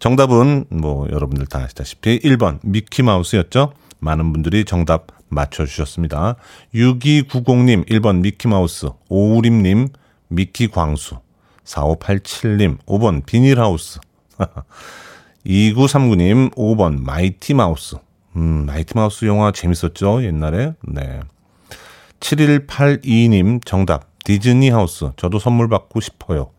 [0.00, 3.74] 정답은 뭐 여러분들 다 아시다시피 1번 미키마우스였죠.
[4.00, 6.36] 많은 분들이 정답 맞춰주셨습니다.
[6.74, 9.88] 6290님 1번 미키마우스, 오우림님
[10.28, 11.18] 미키광수,
[11.64, 14.00] 4587님 5번 비닐하우스,
[15.46, 17.96] 2939님 5번 마이티마우스,
[18.36, 20.72] 음, 마이티 마우스 영화 재밌었죠, 옛날에?
[20.82, 21.20] 네.
[22.20, 24.08] 7182님 정답.
[24.24, 25.10] 디즈니 하우스.
[25.16, 26.50] 저도 선물 받고 싶어요.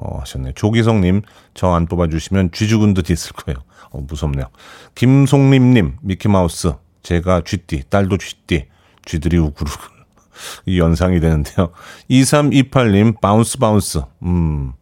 [0.00, 0.52] 어, 하셨네요.
[0.54, 1.22] 조기성님,
[1.54, 3.58] 저 안 뽑아주시면 쥐죽은 듯 있을 거예요.
[3.90, 4.46] 어, 무섭네요.
[4.94, 6.72] 김송림님, 미키마우스.
[7.02, 8.66] 제가 쥐띠, 딸도 쥐띠.
[9.04, 9.78] 쥐들이 우글우글.
[10.66, 11.70] 이 연상이 되는데요.
[12.10, 14.02] 2328님, bounce bounce.
[14.22, 14.72] 음.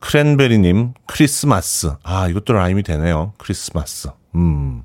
[0.00, 1.92] 크랜베리님, 크리스마스.
[2.02, 3.34] 아, 이것도 라임이 되네요.
[3.38, 4.08] 크리스마스.
[4.34, 4.82] 음.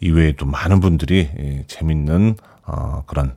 [0.00, 3.36] 이외에도 많은 분들이 예, 재밌는 어, 그런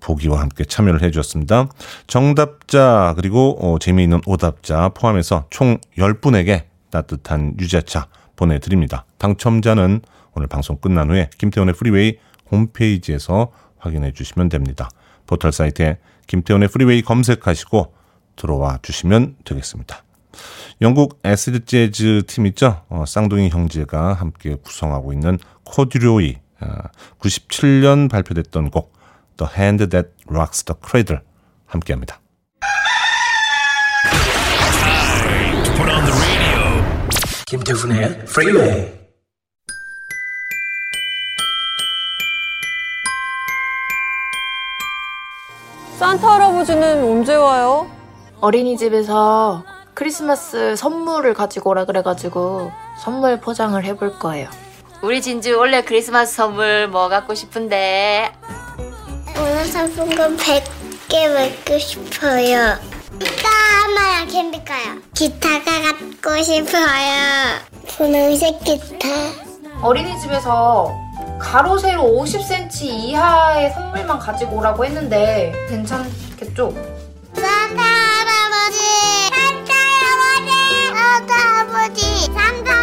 [0.00, 1.68] 보기와 함께 참여를 해주셨습니다.
[2.06, 9.04] 정답자 그리고 어, 재미있는 오답자 포함해서 총 10분에게 따뜻한 유자차 보내드립니다.
[9.18, 10.00] 당첨자는
[10.34, 12.18] 오늘 방송 끝난 후에 김태훈의 프리웨이
[12.50, 14.88] 홈페이지에서 확인해 주시면 됩니다.
[15.26, 17.94] 포털 사이트에 김태훈의 프리웨이 검색하시고
[18.36, 20.02] 들어와 주시면 되겠습니다.
[20.80, 22.82] 영국 acid 재즈 팀 있죠?
[22.88, 26.49] 어, 쌍둥이 형제가 함께 구성하고 있는 코듀로이 어,
[27.20, 28.92] 97년 발표됐던 곡
[29.36, 31.22] The Hand That Rocks the Cradle
[31.66, 32.20] 함께합니다.
[37.46, 39.00] 김태훈의 프리웨이
[45.98, 47.90] 산타 할아버지는 언제 와요?
[48.40, 54.48] 어린이집에서 크리스마스 선물을 가지고 오라 그래가지고 선물 포장을 해볼 거예요.
[55.02, 58.32] 우리 진주 원래 크리스마스 선물 뭐 갖고 싶은데?
[59.36, 62.76] 오늘 상품권 100개 받고 싶어요.
[63.18, 64.98] 기타 하나랑 캔디카요.
[65.14, 67.58] 기타가 갖고 싶어요.
[67.88, 69.08] 분홍색 기타.
[69.82, 70.94] 어린이집에서
[71.40, 76.74] 가로 세로 50cm 이하의 선물만 가지고 오라고 했는데 괜찮겠죠?
[77.34, 78.78] 산타 할아버지!
[79.30, 80.52] 산타 할아버지!
[80.92, 82.24] 산타 할아버지!
[82.26, 82.79] 산타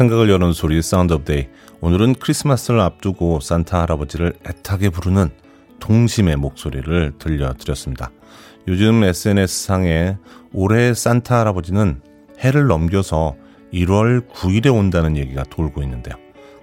[0.00, 1.48] 생각을 여는 소리 Sound of Day
[1.82, 5.28] 오늘은 크리스마스를 앞두고 산타 할아버지를 애타게 부르는
[5.78, 8.10] 동심의 목소리를 들려드렸습니다.
[8.66, 10.16] 요즘 SNS상에
[10.54, 12.00] 올해 산타 할아버지는
[12.38, 13.36] 해를 넘겨서
[13.74, 16.14] 1월 9일에 온다는 얘기가 돌고 있는데요.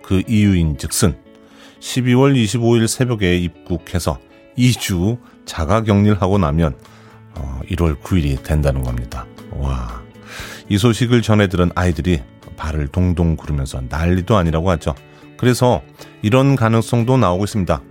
[0.02, 1.16] 그 이유인 즉슨
[1.80, 4.18] 12월 25일 새벽에 입국해서
[4.58, 6.76] 2주 자가 격리를 하고 나면
[7.70, 9.28] 1월 어, 9일이 된다는 겁니다.
[9.52, 10.02] 와.
[10.70, 12.22] 이 소식을 전해 들은 아이들이
[12.58, 14.96] 발을 동동 구르면서 난리도 아니라고 하죠.
[15.38, 15.82] 그래서
[16.22, 17.82] 이런 가능성도 나오고 있습니다.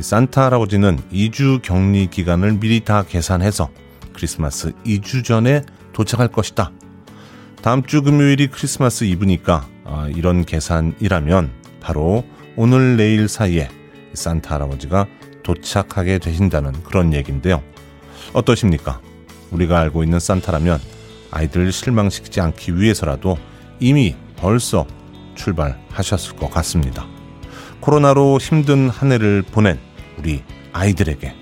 [0.00, 3.70] 산타 할아버지는 2주 격리 기간을 미리 다 계산해서
[4.12, 6.72] 크리스마스 2주 전에 도착할 것이다.
[7.62, 12.24] 다음 주 금요일이 크리스마스 이브니까 아, 이런 계산이라면 바로
[12.56, 13.68] 오늘 내일 사이에
[14.14, 15.06] 산타 할아버지가
[15.42, 17.62] 도착하게 되신다는 그런 얘기인데요.
[18.32, 19.00] 어떠십니까?
[19.50, 20.80] 우리가 알고 있는 산타라면
[21.30, 23.36] 아이들 실망시키지 않기 위해서라도
[23.80, 24.86] 이미 벌써
[25.34, 27.06] 출발하셨을 것 같습니다.
[27.80, 29.78] 코로나로 힘든 한 해를 보낸
[30.18, 31.34] 우리 아이들에게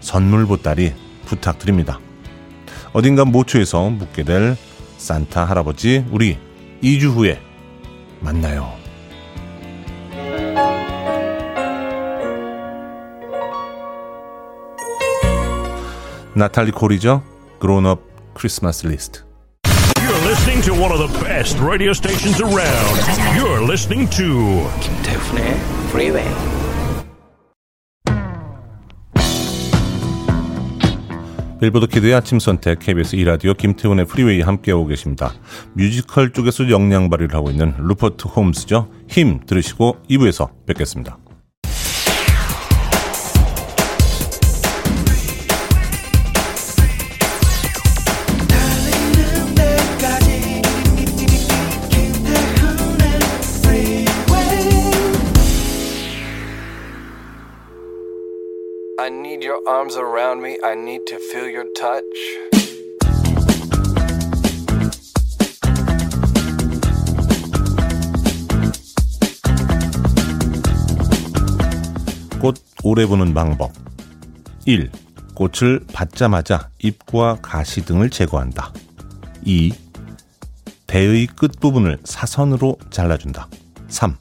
[0.00, 0.92] 선물 보따리
[1.26, 1.98] 부탁드립니다.
[2.92, 4.56] 어딘가 모초에서 묵게 될
[4.96, 6.38] 산타 할아버지 우리
[6.82, 7.40] 2주 후에
[8.20, 8.72] 만나요.
[16.34, 17.22] 나탈리 콜이죠.
[18.34, 19.22] Christmas List.
[19.24, 19.29] You're
[20.40, 22.96] listening to one of the best radio stations around.
[23.36, 25.54] You're listening to 김태훈의
[25.90, 26.26] Freeway.
[31.60, 35.34] 빌보드 kid의 아침 선택 KBS 2라디오 김태훈의 프리웨이 함께하고 계십니다.
[35.74, 38.88] 뮤지컬 쪽에서 역량 발휘를 하고 있는 루퍼트 홈스죠.
[39.08, 41.18] Him 들으시고 2부에서 뵙겠습니다.
[59.66, 60.58] Arms around me.
[60.62, 62.04] I need to feel your touch.
[72.40, 73.72] 꽃 오래 보는 방법
[74.64, 74.90] 1.
[75.34, 78.72] 꽃을 받자마자 잎과 가시 등을 제거한다.
[79.44, 79.72] 2.
[80.86, 83.48] 대의 끝부분을 사선으로 잘라준다.
[83.88, 84.16] 3.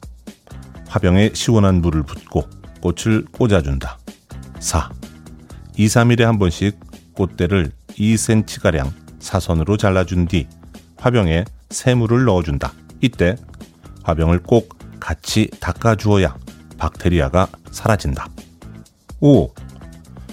[0.88, 2.50] 화병에 시원한 물을 붓고
[2.82, 3.98] 꽃을 꽂아준다.
[4.60, 4.99] 4.
[5.80, 6.78] 2, 3일에 한 번씩
[7.14, 10.46] 꽃대를 2cm가량 사선으로 잘라준 뒤
[10.98, 12.74] 화병에 새물을 넣어준다.
[13.00, 13.38] 이때
[14.04, 16.36] 화병을 꼭 같이 닦아주어야
[16.78, 18.28] 박테리아가 사라진다.
[19.22, 19.54] 5.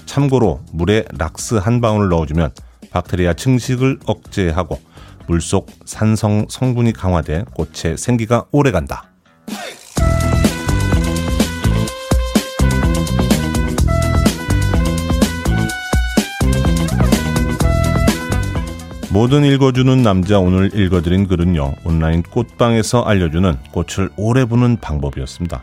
[0.05, 2.51] 참고로 물에 락스 한 방울 넣어주면
[2.91, 4.81] 박테리아 증식을 억제하고
[5.29, 9.13] 물속 산성 성분이 강화돼 꽃의 생기가 오래간다.
[19.13, 25.63] 모든 읽어주는 남자 오늘 읽어드린 글은요 온라인 꽃방에서 알려주는 꽃을 오래 보는 방법이었습니다.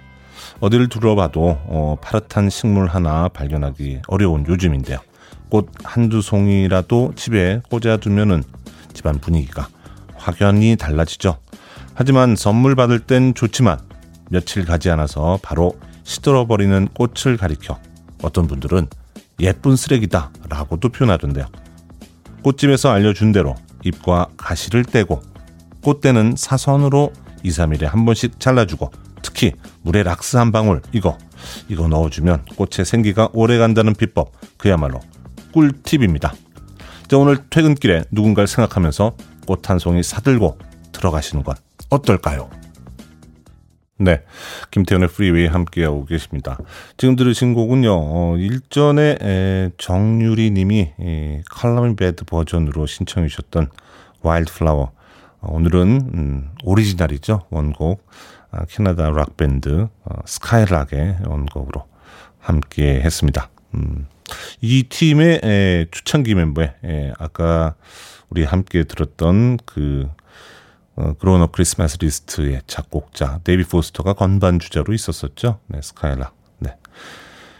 [0.61, 4.97] 어디를 둘러봐도 어, 파릇한 식물 하나 발견하기 어려운 요즘인데요.
[5.49, 8.43] 꽃 한두 송이라도 집에 꽂아두면은
[8.93, 9.67] 집안 분위기가
[10.15, 11.37] 확연히 달라지죠.
[11.95, 13.77] 하지만 선물 받을 땐 좋지만
[14.29, 17.77] 며칠 가지 않아서 바로 시들어버리는 꽃을 가리켜
[18.23, 18.87] 어떤 분들은
[19.41, 21.45] 예쁜 쓰레기다 라고도 표현하던데요.
[22.43, 25.21] 꽃집에서 알려준 대로 잎과 가시를 떼고
[25.81, 27.11] 꽃대는 사선으로
[27.43, 31.17] 2, 3일에 한 번씩 잘라주고 특히 물에 락스 한 방울 이거
[31.67, 34.99] 이거 넣어주면 꽃의 생기가 오래 간다는 비법 그야말로
[35.53, 36.33] 꿀팁입니다.
[37.07, 40.57] 자, 오늘 퇴근길에 누군가를 생각하면서 꽃 한 송이 사들고
[40.93, 41.55] 들어가시는 건
[41.89, 42.49] 어떨까요?
[43.99, 44.23] 네.
[44.71, 46.57] 김태훈의 프리웨이 함께하고 계십니다.
[46.97, 50.91] 지금 들으신 곡은요, 어, 일전에 에, 정유리 님이
[51.49, 53.69] 칼라미 베드 버전으로 신청해 주셨던
[54.21, 54.91] Wildflower.
[55.41, 57.45] 어, 오늘은 음, 오리지널이죠.
[57.51, 58.05] 원곡.
[58.51, 61.85] 아, 캐나다 락밴드 어, 스카이락의 원곡으로
[62.39, 63.49] 함께 했습니다.
[63.75, 64.07] 음,
[64.61, 67.75] 이 팀의 에, 초창기 멤버에 에, 아까
[68.29, 70.09] 우리 함께 들었던 그
[70.95, 75.59] 어, Grown-Up Christmas List의 작곡자 데이비드 포스터가 건반 주자로 있었었죠.
[75.67, 76.35] 네, 스카이락.
[76.59, 76.75] 네.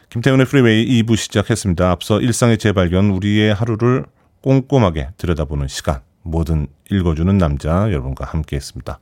[0.10, 1.89] 김태훈의 프리웨이 2부 시작했습니다.
[1.89, 4.06] 앞서 일상의 재발견, 우리의 하루를
[4.41, 9.00] 꼼꼼하게 들여다보는 시간, 뭐든 읽어주는 남자 여러분과 함께했습니다.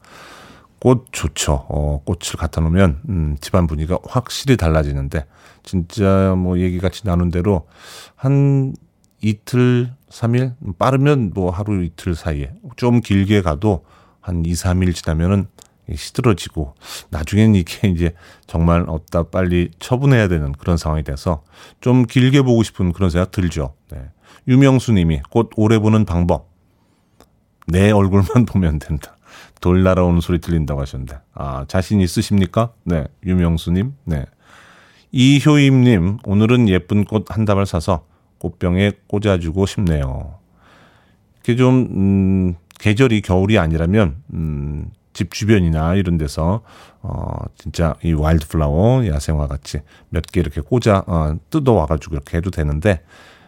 [0.80, 1.66] 꽃 좋죠.
[1.70, 5.26] 어, 꽃을 갖다 놓으면 음, 집안 분위기가 확실히 달라지는데
[5.62, 7.68] 진짜 뭐 얘기 같이 나눈 대로
[8.16, 8.74] 한
[9.22, 13.86] 이틀, 3일 빠르면 뭐 하루 이틀 사이에 좀 길게 가도
[14.22, 15.48] 한 2, 3일 지나면은
[15.94, 16.76] 시들어지고
[17.10, 18.14] 나중에는 이게 이제
[18.48, 21.44] 정말 어디다 빨리 처분해야 되는 그런 상황이 돼서
[21.82, 23.74] 좀 길게 보고 싶은 그런 생각 들죠.
[23.92, 24.10] 네.
[24.48, 26.50] 유명수 님이 꽃 오래 보는 방법.
[27.68, 29.18] 내 얼굴만 보면 된다.
[29.60, 31.20] 돌 날아오는 소리 들린다고 하셨는데.
[31.34, 32.74] 아, 자신 있으십니까?
[32.84, 33.06] 네.
[33.26, 33.94] 유명수 님.
[34.06, 34.26] 네.
[35.12, 38.06] 이효임 님, 오늘은 예쁜 꽃 한 다발 사서
[38.40, 40.36] 꽃병에 꽂아주고 싶네요.
[41.36, 46.62] 이렇게 좀, 음, 계절이 겨울이 아니라면 음, 집 주변이나 이런 데서
[47.04, 52.50] 어 진짜 이 Wildflower 야생화 같이 몇 개 이렇게 꽂아 어, 뜯어 와가지고 이렇게 해도
[52.50, 53.04] 되는데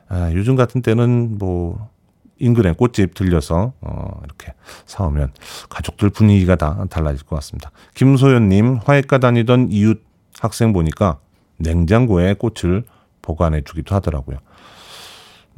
[0.08, 1.89] 아, 요즘 같은 때는 뭐
[2.38, 4.54] 인근에 꽃집 들려서 어 이렇게
[4.86, 5.32] 사오면
[5.69, 7.72] 가족들 분위기가 다 달라질 것 같습니다.
[7.96, 10.04] 김소연님 화훼과 다니던 이웃
[10.39, 11.19] 학생 보니까
[11.58, 12.84] 냉장고에 꽃을
[13.24, 14.38] 보관해 주기도 하더라고요.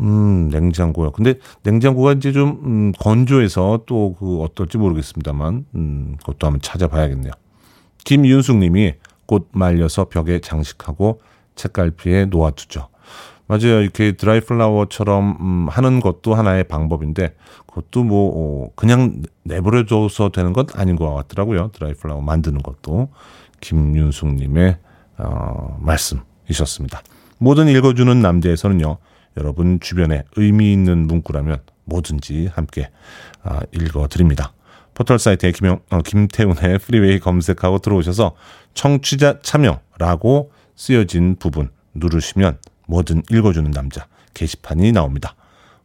[0.02, 1.12] 음, 냉장고요.
[1.12, 7.32] 근데 냉장고가 이제 좀, 음, 건조해서 또 그 어떨지 모르겠습니다만, 음, 그것도 한번 찾아봐야겠네요.
[8.04, 8.94] 김윤숙 님이
[9.26, 11.22] 꽃 말려서 벽에 장식하고
[11.56, 12.90] 책갈피에 놓아두죠.
[13.48, 13.82] 맞아요.
[13.82, 17.36] 이렇게 드라이 플라워처럼 음, 하는 것도 하나의 방법인데
[17.68, 18.32] 그것도 뭐
[18.66, 21.70] 어, 그냥 내버려둬서 되는 것 아닌 것 같더라고요.
[21.74, 23.10] 드라이 플라워 만드는 것도
[23.62, 24.78] 김윤숙님의
[25.18, 27.02] 어, 말씀이셨습니다.
[27.38, 28.98] 뭐든 읽어주는 남자에서는요.
[29.38, 32.90] 여러분 주변에 의미 있는 문구라면 뭐든지 함께
[33.44, 34.54] 아, 읽어드립니다.
[34.94, 38.36] 포털 사이트에 김영, 어, 김태훈의 프리웨이 검색하고 들어오셔서
[38.74, 45.36] 청취자 참여라고 쓰여진 부분 누르시면 뭐든 읽어주는 남자 게시판이 나옵니다.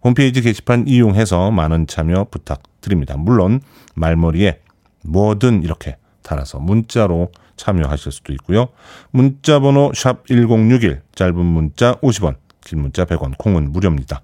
[0.03, 3.17] 홈페이지 게시판 이용해서 많은 참여 부탁드립니다.
[3.17, 3.61] 물론
[3.95, 4.61] 말머리에
[5.05, 8.69] 뭐든 이렇게 달아서 문자로 참여하실 수도 있고요.
[9.11, 12.37] 문자 번호 샵 1061 짧은 문자 50원
[12.71, 14.23] 긴 문자 100원, 콩은 무료입니다.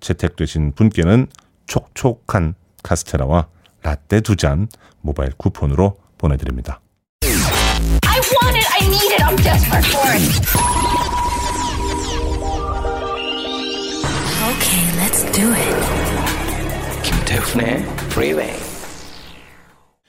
[0.00, 1.28] 채택되신 분께는
[1.68, 3.46] 촉촉한 카스테라와
[3.84, 4.66] 라떼 두 잔
[5.00, 6.80] 모바일 쿠폰으로 보내드립니다.
[7.22, 10.24] I want it, I need it, I'm desperate for it.
[14.50, 15.76] Okay, let's do it.
[17.04, 17.76] 김태훈의
[18.10, 18.58] Freeway.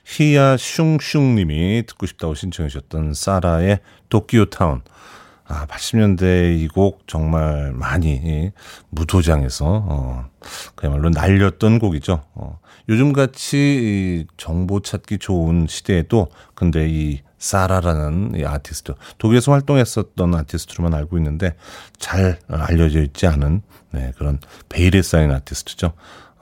[0.06, 4.82] 히야 슝슝님이 듣고 싶다고 신청해 주셨던 사라의 도쿄 타운.
[5.48, 8.52] 아, 80년대 이 곡 정말 많이
[8.90, 10.26] 무도장에서 어,
[10.76, 12.24] 그야말로 날렸던 곡이죠.
[12.34, 20.94] 어, 요즘 같이 정보 찾기 좋은 시대에도 근데 이 사라라는 이 아티스트 독일에서 활동했었던 아티스트로만
[20.96, 21.56] 알고 있는데
[22.00, 25.94] 잘 알려져 있지 않은 네, 그런 베일에 쌓인 아티스트죠.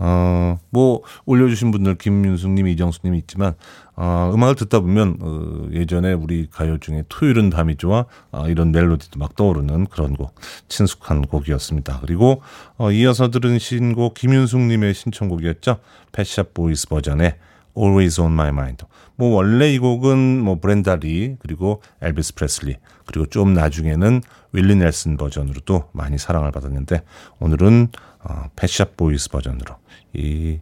[0.06, 3.54] 어, 뭐, 올려주신 분들, 김윤숙님, 이정숙님 있지만,
[3.96, 9.18] 어, 음악을 듣다 보면, 어, 예전에 우리 가요 중에 토요일은 밤이 좋아, 어, 이런 멜로디도
[9.18, 10.36] 막 떠오르는 그런 곡,
[10.68, 12.02] 친숙한 곡이었습니다.
[12.02, 12.42] 그리고,
[12.78, 15.78] 어, 이어서 들은 신곡, 김윤숙님의 신청곡이었죠.
[16.12, 17.38] 펫샵 보이스 버전의
[17.78, 18.86] Always on My Mind.
[19.16, 25.18] 뭐 원래 이 곡은 뭐 브렌다 리 그리고 엘비스 프레슬리 그리고 좀 나중에는 윌리 넬슨
[25.18, 27.04] 버전으로도 많이 사랑을 받았는데
[27.40, 27.88] 오늘은
[28.24, 29.76] 어, 펫샵 보이스 버전으로
[30.14, 30.60] 이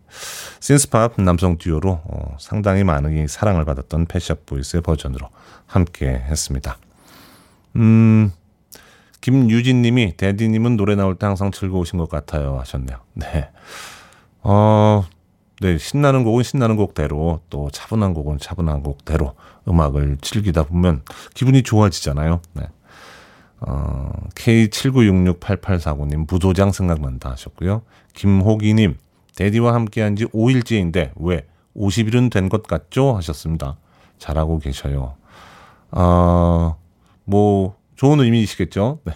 [0.60, 5.28] 신스팝 남성 듀오로 어, 상당히 많은 사랑을 받았던 펫샵 보이스의 버전으로
[5.66, 6.78] 함께 했습니다.
[7.76, 8.32] 음,
[9.20, 12.98] 김유진 님이 DJ님은 노래 나올 때 항상 즐거우신 것 같아요 하셨네요.
[13.14, 13.50] 네.
[14.44, 15.06] 어,
[15.60, 19.36] 네, 신나는 곡은 신나는 곡대로 또 차분한 곡은 차분한 곡대로
[19.68, 21.04] 음악을 즐기다 보면
[21.36, 22.42] 기분이 좋아지잖아요.
[22.54, 22.64] 네.
[23.60, 27.84] 어, K79668849님 부도장 생각난다 하셨고요.
[28.16, 28.98] 김호기님
[29.36, 33.15] 데디와 함께한 지 5일째인데 왜 50일은 된 것 같죠?
[33.15, 33.78] 하셨습니다.
[34.17, 35.15] 잘하고 계셔요.
[35.91, 36.76] 어,
[37.26, 39.00] 뭐 좋은 의미이시겠죠?
[39.06, 39.13] 네,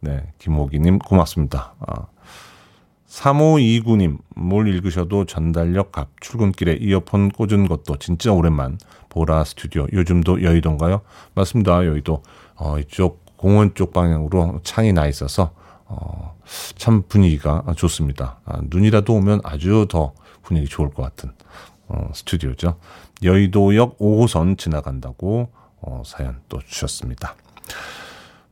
[0.00, 1.74] 네 김호기님 고맙습니다.
[1.80, 2.06] 아,
[3.08, 8.78] 3529님, 뭘 읽으셔도 전달력 갑, 출근길에 이어폰 꽂은 것도 진짜 오랜만.
[9.10, 11.02] 보라 스튜디오, 요즘도 여의도인가요?
[11.34, 11.84] 맞습니다.
[11.84, 12.22] 여의도.
[12.56, 15.52] 어, 이쪽 공원 쪽 방향으로 창이 나 있어서,
[15.92, 16.34] 어,
[16.76, 18.40] 참 분위기가 좋습니다.
[18.46, 21.32] 아, 눈이라도 오면 아주 더 분위기 좋을 것 같은,
[21.88, 22.78] 어, 스튜디오죠.
[23.22, 25.50] 여의도역 5호선 지나간다고,
[25.82, 27.36] 어, 사연 또 주셨습니다.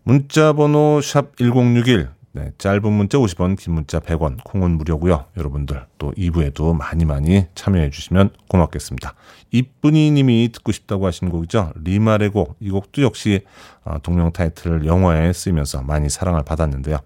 [0.03, 5.25] 문자 번호 샵 1061, 네, 짧은 문자 50원, 긴 문자 100원, 콩은 무료고요.
[5.37, 9.15] 여러분들 또 2부에도 많이 많이 참여해 주시면 고맙겠습니다.
[9.51, 11.73] 이쁜이 님이 듣고 싶다고 하신 곡이죠.
[11.77, 12.57] 리말의 곡.
[12.61, 13.41] 이 곡도 역시
[13.85, 16.99] 어, 동명 타이틀 영화에 쓰이면서 많이 사랑을 받았는데요.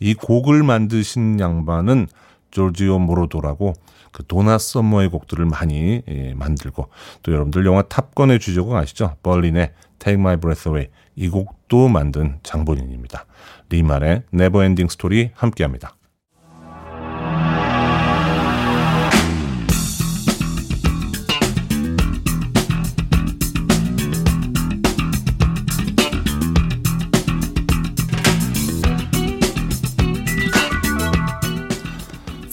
[0.00, 2.08] 이 곡을 만드신 양반은
[2.50, 3.74] 조르지오 모로더라고
[4.12, 6.88] 그 도나 썸머의 곡들을 많이 예, 만들고
[7.22, 9.16] 또 여러분들 영화 탑건의 주제곡 아시죠?
[9.22, 13.26] 벌린의 Take My Breath Away 이 곡도 만든 장본인입니다.
[13.68, 15.94] 리말의 NeverEnding Story 함께합니다.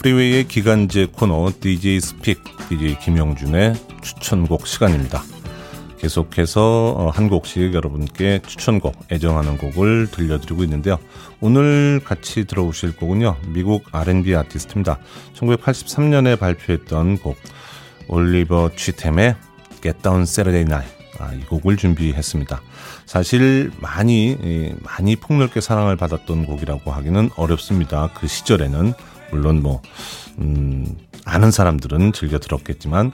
[0.08, 5.22] 프리웨이의 기간제 코너 DJ 스픽 DJ 김영준의 추천곡 시간입니다.
[5.98, 10.98] 계속해서 어, 한 곡씩 여러분께 추천곡, 애정하는 곡을 들려드리고 있는데요.
[11.42, 13.36] 오늘 같이 들어보실 곡은요.
[13.48, 14.98] 미국 R&B 아티스트입니다.
[15.34, 17.36] 1983년에 발표했던 곡
[18.08, 19.36] 올리버 취템의
[19.82, 22.62] Get Down Saturday Night 아, 이 곡을 준비했습니다.
[23.04, 28.08] 사실 많이 많이 폭넓게 사랑을 받았던 곡이라고 하기는 어렵습니다.
[28.14, 28.94] 그 시절에는
[29.30, 29.82] 물론 뭐
[30.38, 30.86] 음,
[31.24, 33.12] 아는 사람들은 즐겨 들었겠지만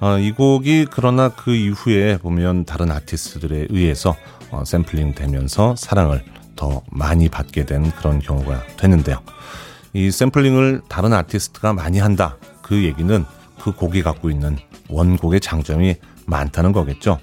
[0.00, 4.14] 어, 이 곡이 그러나 그 이후에 보면 다른 아티스트들에 의해서
[4.50, 6.22] 어, 샘플링 되면서 사랑을
[6.54, 9.20] 더 많이 받게 된 그런 경우가 되는데요.
[9.92, 12.36] 이 샘플링을 다른 아티스트가 많이 한다.
[12.62, 13.24] 그 얘기는
[13.60, 17.18] 그 곡이 갖고 있는 원곡의 장점이 많다는 거겠죠.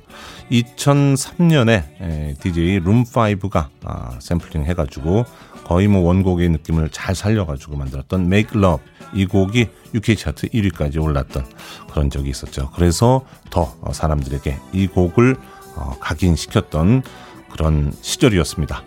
[0.51, 5.25] 2003년에 DJ 룸5가 아, 샘플링 해가지고
[5.65, 11.45] 거의 뭐 원곡의 느낌을 잘 살려가지고 만들었던 Make Love 이 곡이 UK 차트 1위까지 올랐던
[11.91, 12.71] 그런 적이 있었죠.
[12.75, 15.35] 그래서 더 사람들에게 이 곡을
[15.75, 17.03] 어, 각인시켰던
[17.51, 18.83] 그런 시절이었습니다.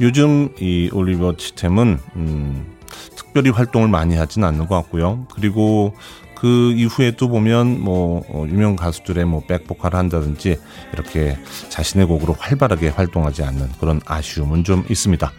[0.00, 2.78] 요즘 이 올리버 치템은 음,
[3.16, 5.26] 특별히 활동을 많이 하진 않는 것 같고요.
[5.34, 5.94] 그리고
[6.34, 10.58] 그 이후에 또 보면 뭐 어, 유명 가수들의 뭐 백보컬을 한다든지
[10.92, 11.36] 이렇게
[11.68, 15.32] 자신의 곡으로 활발하게 활동하지 않는 그런 아쉬움은 좀 있습니다.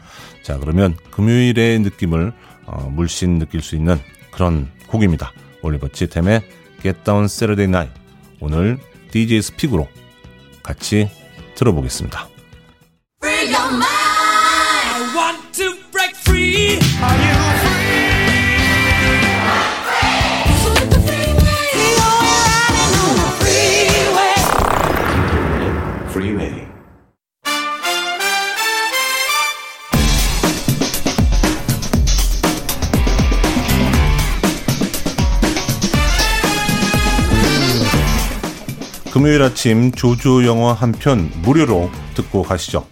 [0.50, 2.34] 자 그러면 금요일의 느낌을
[2.66, 4.00] 어, 물씬 느낄 수 있는
[4.32, 5.32] 그런 곡입니다.
[5.62, 6.42] 올리버 치템의
[6.82, 7.94] Get Down Saturday Night
[8.40, 8.80] 오늘
[9.12, 9.88] DJ 스픽으로
[10.64, 11.08] 같이
[11.54, 12.28] 들어보겠습니다.
[39.20, 42.86] 금요일 아침 조조 영화 한 편 무료로 듣고 가시죠.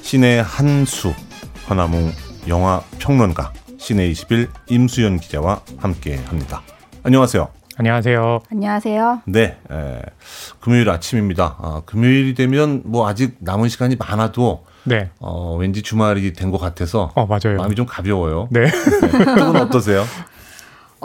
[0.00, 1.12] 신의 한수
[1.68, 2.10] 허나몽
[2.48, 6.62] 영화 평론가 신의 21 임수연 기자와 함께 합니다.
[7.02, 7.48] 안녕하세요.
[7.76, 8.40] 안녕하세요.
[8.50, 9.22] 안녕하세요.
[9.26, 10.00] 네, 에,
[10.58, 11.56] 금요일 아침입니다.
[11.58, 15.10] 아, 금요일이 되면 뭐 아직 남은 시간이 많아도 네.
[15.20, 17.58] 어, 왠지 주말이 된 것 같아서 어, 맞아요.
[17.58, 18.48] 마음이 좀 가벼워요.
[18.50, 18.64] 네.
[18.64, 18.70] 네.
[19.60, 20.06] 어떠세요?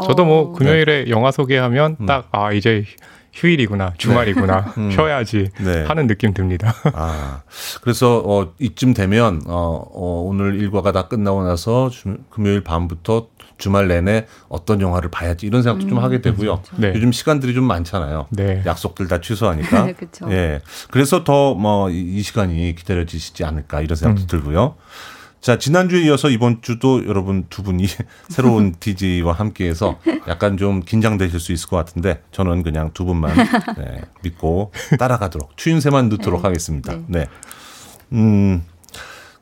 [0.06, 0.52] 저도 뭐 어.
[0.54, 1.12] 금요일에 네.
[1.12, 2.06] 영화 소개하면 음.
[2.06, 2.86] 딱아 이제
[3.34, 4.72] 휴일이구나, 주말이구나, 네.
[4.78, 4.92] 음.
[4.92, 5.84] 쉬어야지 네.
[5.86, 6.74] 하는 느낌 듭니다.
[6.94, 7.42] 아,
[7.82, 13.28] 그래서 어, 이쯤 되면 어, 어, 오늘 일과가 다 끝나고 나서 주, 금요일 밤부터
[13.58, 15.90] 주말 내내 어떤 영화를 봐야지 이런 생각도 음.
[15.90, 16.62] 좀 하게 되고요.
[16.62, 16.76] 그렇죠.
[16.78, 16.92] 네.
[16.96, 18.28] 요즘 시간들이 좀 많잖아요.
[18.32, 18.62] 네.
[18.66, 19.86] 약속들 다 취소하니까.
[19.86, 20.32] 네, 그렇죠.
[20.32, 20.62] 예.
[20.92, 24.28] 그래서 더 뭐 이 시간이 기다려지시지 않을까 이런 생각도 음.
[24.28, 24.76] 들고요.
[25.44, 27.86] 자, 지난주에 이어서 이번 주도 여러분 두 분이
[28.30, 33.36] 새로운 DJ와 함께해서 약간 좀 긴장되실 수 있을 것 같은데 저는 그냥 두 분만
[33.78, 36.48] 네, 믿고 따라가도록 추임새만 넣도록 네.
[36.48, 36.94] 하겠습니다.
[36.94, 37.04] 네.
[37.08, 37.26] 네.
[38.14, 38.64] 음,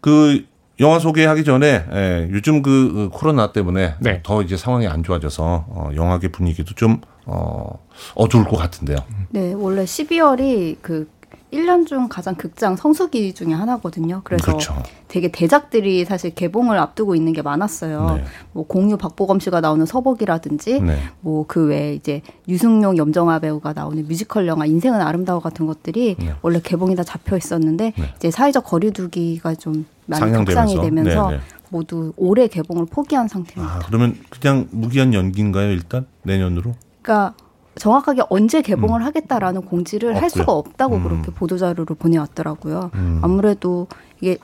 [0.01, 0.43] 그
[0.79, 4.21] 영화 소개하기 전에 예, 요즘 그, 그 코로나 때문에 네.
[4.23, 7.77] 더 이제 상황이 안 좋아져서 어, 영화계 분위기도 좀 어,
[8.15, 8.97] 어두울 것 같은데요.
[9.29, 11.07] 네, 원래 12월이 그
[11.51, 14.21] 1년 중 가장 극장 성수기 중에 하나거든요.
[14.23, 14.81] 그래서 그렇죠.
[15.07, 18.15] 되게 대작들이 사실 개봉을 앞두고 있는 게 많았어요.
[18.15, 18.23] 네.
[18.53, 20.97] 뭐 공유 박보검 씨가 나오는 서복이라든지 네.
[21.19, 26.33] 뭐그 외에 이제 유승용 염정아 배우가 나오는 뮤지컬 영화 인생은 아름다워 같은 것들이 네.
[26.41, 28.13] 원래 개봉이 다 잡혀 있었는데 네.
[28.15, 31.43] 이제 사회적 거리두기가 좀 많이 격상이 되면서 네, 네.
[31.69, 33.75] 모두 올해 개봉을 포기한 상태입니다.
[33.75, 36.75] 아, 그러면 그냥 무기한 연기인가요, 일단 내년으로?
[37.01, 37.33] 그러니까
[37.75, 39.05] 정확하게 언제 개봉을 음.
[39.05, 40.21] 하겠다라는 공지를 없고요.
[40.21, 41.03] 할 수가 없다고 음.
[41.03, 42.91] 그렇게 보도자료를 보내왔더라고요.
[42.95, 43.19] 음.
[43.23, 43.87] 아무래도
[44.19, 44.37] 이게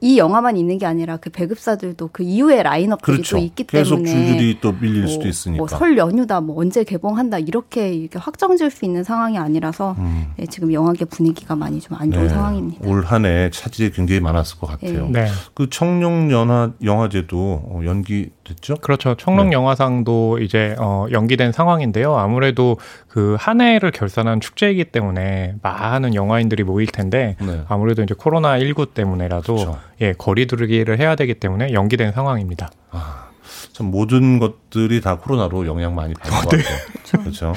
[0.00, 3.36] 이 영화만 있는 게 아니라 그 배급사들도 그 이후에 라인업들이 그렇죠.
[3.36, 6.60] 또 있기 계속 때문에 계속 줄줄이 또 밀릴 뭐, 수도 있으니까 뭐 설 연휴다 뭐
[6.60, 10.26] 언제 개봉한다 이렇게 이렇게 확정 지을 수 있는 상황이 아니라서 음.
[10.36, 12.28] 네, 지금 영화계 분위기가 많이 좀 안 좋은 네.
[12.28, 12.88] 상황입니다.
[12.88, 15.08] 올 한 해 차질이 굉장히 많았을 것 같아요.
[15.10, 15.26] 네.
[15.54, 18.76] 그 청룡 연화 영화제도 연기 됐죠?
[18.76, 19.14] 그렇죠.
[19.16, 19.54] 청룡 네.
[19.54, 22.16] 영화상도 이제 어 연기된 상황인데요.
[22.16, 22.76] 아무래도
[23.08, 27.62] 그 한 해를 결산한 축제이기 때문에 많은 영화인들이 모일 텐데 네.
[27.68, 29.78] 아무래도 이제 코로나 19 때문에라도 그렇죠.
[30.00, 32.70] 예, 거리두기를 해야 되기 때문에 연기된 상황입니다.
[32.90, 33.28] 아,
[33.72, 36.62] 참 모든 것들이 다 코로나로 영향 많이 받은 것 네.
[36.62, 36.78] 같아요.
[36.92, 37.18] 그렇죠.
[37.18, 37.52] 그렇죠.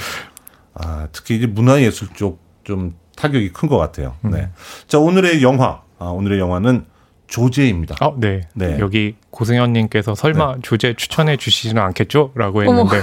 [0.74, 4.14] 아, 특히 이제 문화예술 쪽 좀 타격이 큰 것 같아요.
[4.24, 4.32] 음.
[4.32, 4.50] 네.
[4.88, 5.82] 자, 오늘의 영화.
[6.00, 6.86] 아, 오늘의 영화는
[7.32, 7.96] 조제입니다.
[8.02, 8.42] 아, 네.
[8.54, 8.78] 네.
[8.80, 10.62] 여기 고승현님께서 설마 네.
[10.62, 12.34] 조제 추천해 주시지는 않겠죠?
[12.36, 12.98] 라고 했는데.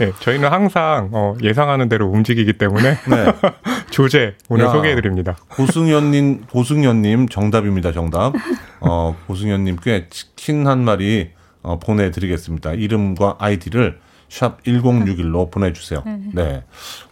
[0.00, 2.90] 네, 저희는 항상 어, 예상하는 대로 움직이기 때문에.
[2.90, 3.32] 네.
[3.90, 5.36] 조제 오늘 소개해 드립니다.
[5.50, 7.92] 고승현님, 고승현님 정답입니다.
[7.92, 8.32] 정답.
[8.80, 11.30] 어, 고승현님께 치킨 한 마리
[11.62, 12.72] 어, 보내드리겠습니다.
[12.72, 16.02] 이름과 아이디를 샵 1061로 보내주세요.
[16.04, 16.20] 네.
[16.34, 16.62] 네.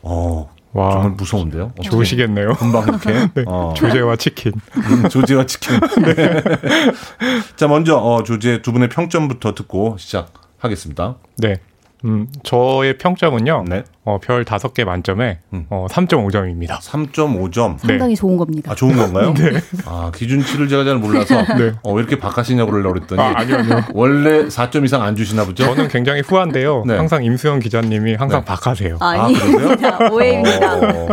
[0.03, 1.73] 어, 와, 정말 무서운데요?
[1.83, 2.55] 좋으시겠네요.
[2.55, 3.13] 금방 이렇게.
[3.35, 3.75] 네, 어.
[3.77, 4.53] 조제와 치킨.
[4.77, 5.81] 음, 조제와 치킨.
[6.05, 6.43] 네.
[7.57, 11.17] 자, 먼저 어, 조제 두 분의 평점부터 듣고 시작하겠습니다.
[11.39, 11.61] 네.
[12.05, 13.65] 음, 저의 평점은요.
[13.69, 13.85] 네.
[14.05, 15.67] 어, 별 다섯 개 만점에 음.
[15.69, 16.79] 어, 3.5점입니다.
[16.79, 17.79] 3.5점.
[17.79, 18.21] 상당히 네.
[18.21, 18.73] 좋은 겁니다.
[18.73, 19.35] 아, 좋은 건가요?
[19.37, 19.61] 네.
[19.85, 21.73] 아, 기준치를 제가 잘 몰라서 네.
[21.83, 23.85] 어, 왜 이렇게 바꾸시냐고 그러려고 그랬더니 아, 아니요, 아니요.
[23.93, 25.65] 원래 4점 이상 안 주시나 보죠?
[25.65, 26.85] 저는 굉장히 후한데요.
[26.87, 26.97] 네.
[26.97, 28.45] 항상 임수영 기자님이 항상 네.
[28.47, 28.99] 박하세요.
[29.01, 29.99] 아, 그러세요?
[30.13, 30.77] 오해입니다.
[30.77, 31.09] 어...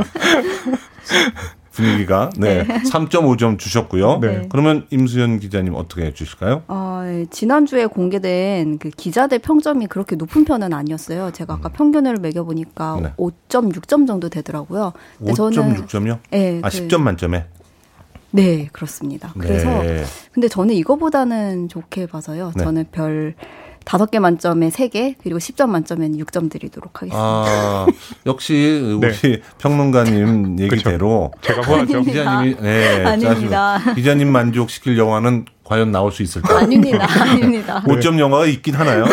[1.76, 2.82] 분위기가 네, 네.
[2.90, 4.20] 3.5점 주셨고요.
[4.20, 4.48] 네.
[4.50, 6.64] 그러면 임수연 기자님 어떻게 해주실까요?
[6.68, 11.32] 어, 지난주에 공개된 그 기자들 평점이 그렇게 높은 편은 아니었어요.
[11.32, 11.74] 제가 아까 음.
[11.74, 13.14] 평균을 매겨 보니까 네.
[13.18, 14.94] 5.6점 정도 되더라고요.
[15.22, 16.20] 5.6점이요?
[16.32, 17.46] 네, 아 그, 10점 만점에.
[18.32, 19.34] 네, 그렇습니다.
[19.38, 20.04] 그래서 네.
[20.34, 22.52] 근데 저는 이거보다는 좋게 봐서요.
[22.56, 22.64] 네.
[22.64, 23.36] 저는 별
[23.86, 27.18] 다섯 개 만점에 세 개, 그리고 10점 만점에는 6점 드리도록 하겠습니다.
[27.18, 27.86] 아,
[28.26, 29.42] 역시 우리 네.
[29.60, 32.02] 평론가님 얘기대로 제가 후하죠.
[32.04, 33.80] 기자님이 네, 아닙니다.
[33.94, 36.60] 기자님 만족시킬 영화는 과연 나올 수 있을까?
[36.60, 37.08] 아닙니다.
[37.22, 37.82] 아닙니다.
[37.86, 39.06] 5점 영화가 있긴 하나요?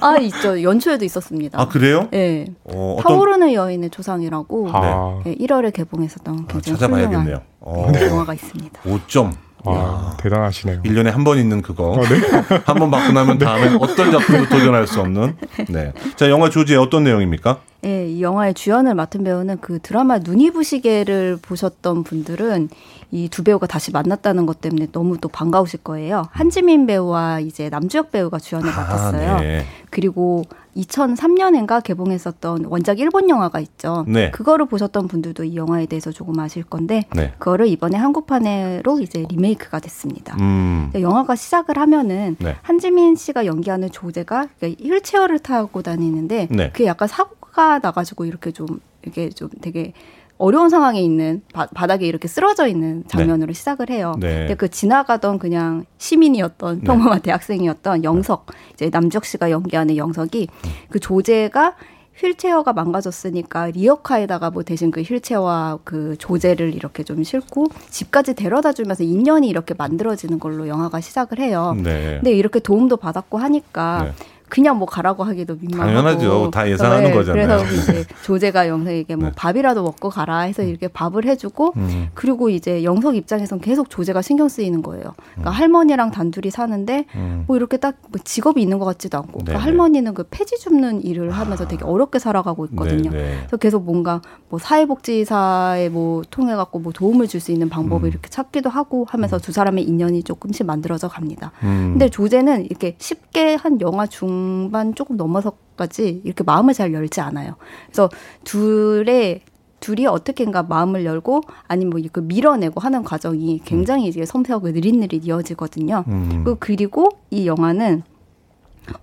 [0.00, 0.62] 아, 있죠.
[0.62, 1.60] 연초에도 있었습니다.
[1.60, 2.08] 아, 그래요?
[2.10, 2.46] 네.
[2.64, 3.14] 어, 어떤...
[3.14, 5.20] 타오르는 여인의 조상이라고 아.
[5.24, 7.42] 네, 1월에 개봉했었던 굉장히 아, 찾아봐야겠네요.
[7.60, 7.92] 어.
[7.94, 8.82] 영화가 있습니다.
[8.82, 9.45] 5점.
[9.74, 10.82] 아, 대단하시네요.
[10.82, 11.90] 1년에 한 번 있는 그거.
[11.92, 12.20] 어, 네.
[12.64, 13.76] 한 번 받고 나면 다음에 네.
[13.80, 15.36] 어떤 작품도 도전할 수 없는.
[15.68, 15.92] 네.
[16.16, 17.58] 자, 영화 조지의 어떤 내용입니까?
[17.82, 22.68] 네, 이 영화의 주연을 맡은 배우는 그 드라마 눈이 부시게를 보셨던 분들은
[23.12, 26.26] 이 두 배우가 다시 만났다는 것 때문에 너무 또 반가우실 거예요.
[26.32, 29.38] 한지민 배우와 이제 남주혁 배우가 주연을 아, 맡았어요.
[29.40, 29.64] 네.
[29.90, 30.44] 그리고
[30.76, 34.04] 2003년인가 개봉했었던 원작 일본 영화가 있죠.
[34.08, 34.30] 네.
[34.30, 37.32] 그거를 보셨던 분들도 이 영화에 대해서 조금 아실 건데 네.
[37.38, 40.36] 그거를 이번에 한국판으로 이제 리메이크가 됐습니다.
[40.40, 40.90] 음.
[40.94, 42.56] 영화가 시작을 하면은 네.
[42.62, 46.70] 한지민 씨가 연기하는 조제가 휠체어를 타고 다니는데 네.
[46.70, 48.66] 그게 약간 사고 가 나가지고 이렇게 좀
[49.02, 49.94] 이렇게 좀 되게
[50.36, 53.52] 어려운 상황에 있는 바, 닥에 이렇게 쓰러져 있는 장면으로 네.
[53.54, 54.14] 시작을 해요.
[54.20, 54.40] 네.
[54.40, 56.84] 근데 그 지나가던 그냥 시민이었던 네.
[56.84, 57.22] 평범한 네.
[57.22, 60.70] 대학생이었던 영석 이제 남주혁 씨가 연기하는 영석이 음.
[60.90, 61.76] 그 조제가
[62.16, 69.02] 휠체어가 망가졌으니까 리어카에다가 뭐 대신 그 휠체어와 그 조제를 이렇게 좀 싣고 집까지 데려다 주면서
[69.04, 71.74] 인연이 이렇게 만들어지는 걸로 영화가 시작을 해요.
[71.82, 72.16] 네.
[72.16, 74.12] 근데 이렇게 도움도 받았고 하니까 네.
[74.48, 76.50] 그냥 뭐 가라고 하기도 민망하고 당연하죠.
[76.50, 77.46] 다 예상하는 네, 거잖아요.
[77.58, 79.34] 그래서 이제 조제가 영석에게 뭐 네.
[79.36, 80.68] 밥이라도 먹고 가라 해서 음.
[80.68, 82.08] 이렇게 밥을 해주고 음.
[82.14, 85.14] 그리고 이제 영석 입장에선 계속 조제가 신경 쓰이는 거예요.
[85.34, 85.52] 그러니까 음.
[85.52, 87.44] 할머니랑 단둘이 사는데 음.
[87.46, 91.30] 뭐 이렇게 딱 뭐 직업이 있는 것 같지도 않고 그러니까 할머니는 그 폐지 줍는 일을
[91.30, 91.68] 하면서 아.
[91.68, 93.10] 되게 어렵게 살아가고 있거든요.
[93.10, 93.36] 네네.
[93.40, 98.10] 그래서 계속 뭔가 뭐 사회복지사에 뭐 통해 갖고 뭐 도움을 줄 수 있는 방법을 음.
[98.10, 101.52] 이렇게 찾기도 하고 하면서 두 사람의 인연이 조금씩 만들어져 갑니다.
[101.60, 104.35] 근데 조제는 이렇게 쉽게 한 영화 중
[104.72, 107.56] 반 조금 넘어서까지 이렇게 마음을 잘 열지 않아요.
[107.86, 108.08] 그래서
[108.44, 109.42] 둘의
[109.80, 116.04] 둘이 어떻게인가 마음을 열고 아니면 뭐그 밀어내고 하는 과정이 굉장히 이제 섬세하고 느릿느릿 이어지거든요.
[116.08, 116.56] 음.
[116.58, 118.02] 그리고 이 영화는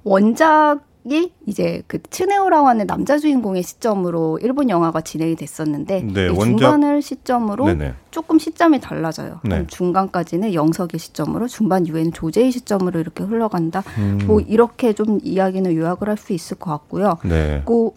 [0.03, 6.33] 원작 이 이제 그 츠네오라와는 남자 주인공의 시점으로 일본 영화가 진행이 됐었는데 네.
[6.33, 7.93] 중간을 시점으로 네네.
[8.09, 9.41] 조금 시점이 달라져요.
[9.43, 9.65] 네.
[9.67, 13.83] 중간까지는 영석의 시점으로 중반 이후에는 조제의 시점으로 이렇게 흘러간다.
[13.97, 14.19] 음.
[14.25, 17.17] 뭐 이렇게 좀 이야기는 요약을 할 수 있을 것 같고요.
[17.25, 17.63] 네.
[17.65, 17.89] 그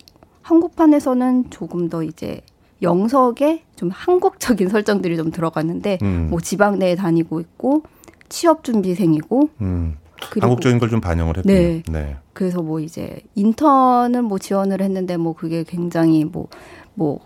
[0.42, 2.40] 한국판에서는 조금 더 이제
[2.82, 6.26] 영석에 좀 한국적인 설정들이 좀 들어갔는데 음.
[6.30, 7.82] 뭐 지방 내에 다니고 있고
[8.28, 9.96] 취업 준비생이고 음.
[10.40, 11.54] 한국적인 걸 좀 반영을 했군요.
[11.54, 11.82] 네.
[11.90, 12.16] 네.
[12.32, 16.48] 그래서 뭐 이제 인턴은 뭐 지원을 했는데 뭐 그게 굉장히 뭐뭐
[16.94, 17.20] 뭐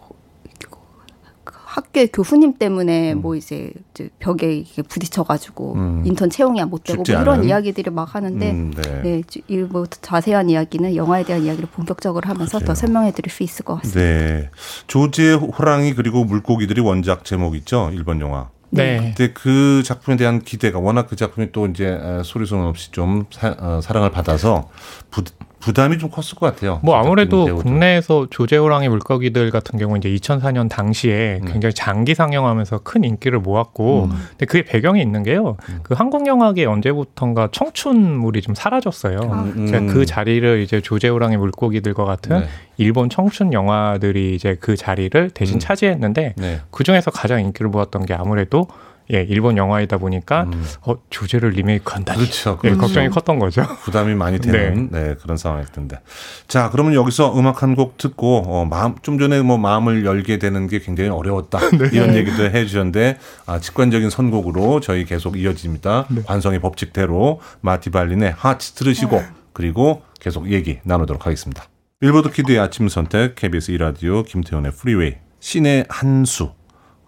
[1.72, 3.22] 학교 교수님 때문에 음.
[3.22, 3.72] 뭐 이제
[4.18, 6.02] 벽에 이게 부딪혀가지고 음.
[6.04, 9.62] 인턴 채용이 못 되고 뭐 이런 이야기들을 막 하는데 음, 네, 네.
[9.70, 12.66] 뭐 자세한 이야기는 영화에 대한 이야기를 본격적으로 하면서 그래요.
[12.66, 14.00] 더 설명해드릴 수 있을 것 같습니다.
[14.00, 14.50] 네,
[14.88, 18.50] 조지의 호랑이 그리고 물고기들이 원작 제목 있죠 일본 영화.
[18.70, 18.98] 네.
[18.98, 23.54] 근데 그 작품에 대한 기대가 워낙 그 작품이 또 이제 소리 소문 없이 좀 사,
[23.58, 24.70] 어, 랑을 받아서
[25.10, 25.24] 부,
[25.60, 26.80] 부담이 좀 컸을 것 같아요.
[26.82, 31.48] 뭐 아무래도 국내에서 조제호랑이 물고기들 같은 경우 이제 2004년 당시에 음.
[31.52, 34.10] 굉장히 장기 상영하면서 큰 인기를 모았고, 음.
[34.30, 35.56] 근데 그게 배경이 있는 게요.
[35.68, 35.80] 음.
[35.82, 39.18] 그 한국 영화계 언제부턴가 청춘물이 좀 사라졌어요.
[39.30, 39.50] 아.
[39.52, 42.46] 그러니까 그 자리를 이제 조제호랑이 물고기들과 같은 네.
[42.78, 45.60] 일본 청춘 영화들이 이제 그 자리를 대신 음.
[45.60, 46.60] 차지했는데 네.
[46.70, 48.66] 그 중에서 가장 인기를 모았던 게 아무래도
[49.12, 50.64] 예, 일본 영화이다 보니까 음.
[50.82, 52.14] 어, 주제를 리메이크한다.
[52.14, 52.58] 그렇죠.
[52.64, 52.80] 예, 그렇죠.
[52.80, 53.62] 걱정이 컸던 거죠.
[53.84, 55.08] 부담이 많이 되는 네.
[55.08, 55.98] 네 그런 상황일 텐데.
[56.46, 60.66] 자, 그러면 여기서 음악 한 곡 듣고 어, 마음 좀 전에 뭐 마음을 열게 되는
[60.66, 61.58] 게 굉장히 어려웠다.
[61.78, 61.88] 네.
[61.92, 66.06] 이런 얘기도 해 주셨는데 아, 직관적인 선곡으로 저희 계속 이어집니다.
[66.10, 66.22] 네.
[66.26, 69.26] 관성의 법칙대로 마티발린의 하츠 들으시고 네.
[69.52, 71.64] 그리고 계속 얘기 나누도록 하겠습니다.
[72.00, 76.50] 빌보드 kid의 아침 선택 KBS 2라디오 김태훈의 프리웨이 신의 한수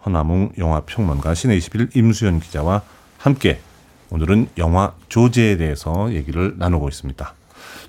[0.05, 2.81] 허남웅 영화평론가 씨네21 임수연 기자와
[3.17, 3.59] 함께
[4.09, 7.33] 오늘은 영화 조제에 대해서 얘기를 나누고 있습니다.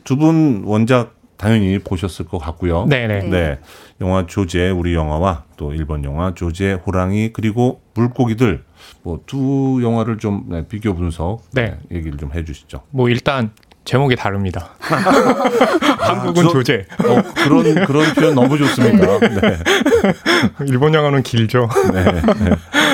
[0.05, 2.87] 두 분 원작 당연히 보셨을 것 같고요.
[2.87, 3.25] 네네.
[3.29, 3.59] 네.
[4.01, 8.63] 영화 조제 우리 영화와 또 일본 영화 조제 호랑이 그리고 물고기들
[9.03, 11.77] 뭐 두 영화를 좀 네, 비교 분석 네.
[11.91, 12.83] 얘기를 좀 해주시죠.
[12.91, 13.51] 뭐 일단
[13.85, 14.71] 제목이 다릅니다.
[14.81, 16.87] 한국은 아, 조제.
[17.07, 19.19] 어, 그런 그런 표현 너무 좋습니다.
[19.21, 19.59] 네.
[20.67, 21.69] 일본 영화는 길죠.
[21.93, 22.05] 네.
[22.05, 22.51] 네.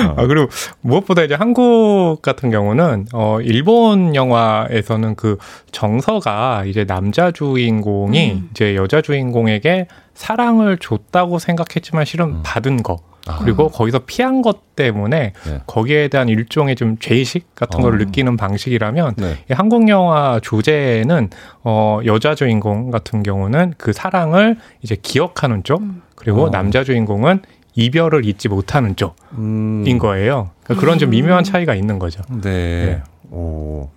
[0.07, 0.15] 어.
[0.17, 0.49] 아 그리고
[0.81, 5.37] 무엇보다 이제 한국 같은 경우는 어 일본 영화에서는 그
[5.71, 8.49] 정서가 이제 남자 주인공이 음.
[8.51, 12.41] 이제 여자 주인공에게 사랑을 줬다고 생각했지만 실은 음.
[12.43, 12.97] 받은 거.
[13.27, 13.37] 아.
[13.39, 15.61] 그리고 거기서 피한 것 때문에 네.
[15.67, 17.83] 거기에 대한 일종의 좀 죄의식 같은 어.
[17.83, 19.37] 걸 느끼는 방식이라면 네.
[19.51, 21.29] 한국 영화 조제는
[21.63, 26.01] 어 여자 주인공 같은 경우는 그 사랑을 이제 기억하는 쪽 음.
[26.15, 26.51] 그리고 어.
[26.51, 27.41] 남자 주인공은
[27.75, 29.97] 이별을 잊지 못하는 쪽인 음.
[29.99, 30.51] 거예요.
[30.63, 31.11] 그러니까 그런 좀 음.
[31.11, 32.21] 미묘한 차이가 있는 거죠.
[32.29, 32.85] 네.
[32.85, 33.03] 네.
[33.31, 33.89] 오.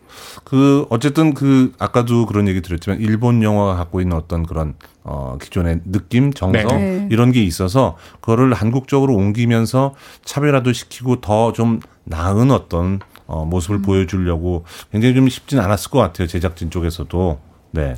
[0.44, 5.80] 그 어쨌든 그 아까도 그런 얘기 드렸지만 일본 영화가 갖고 있는 어떤 그런 어 기존의
[5.86, 6.98] 느낌, 정서 네.
[7.00, 7.08] 네.
[7.10, 13.82] 이런 게 있어서 그거를 한국적으로 옮기면서 차별화도 시키고 더 좀 나은 어떤 어 모습을 음.
[13.82, 17.38] 보여주려고 굉장히 좀 쉽진 않았을 것 같아요 제작진 쪽에서도
[17.72, 17.96] 네.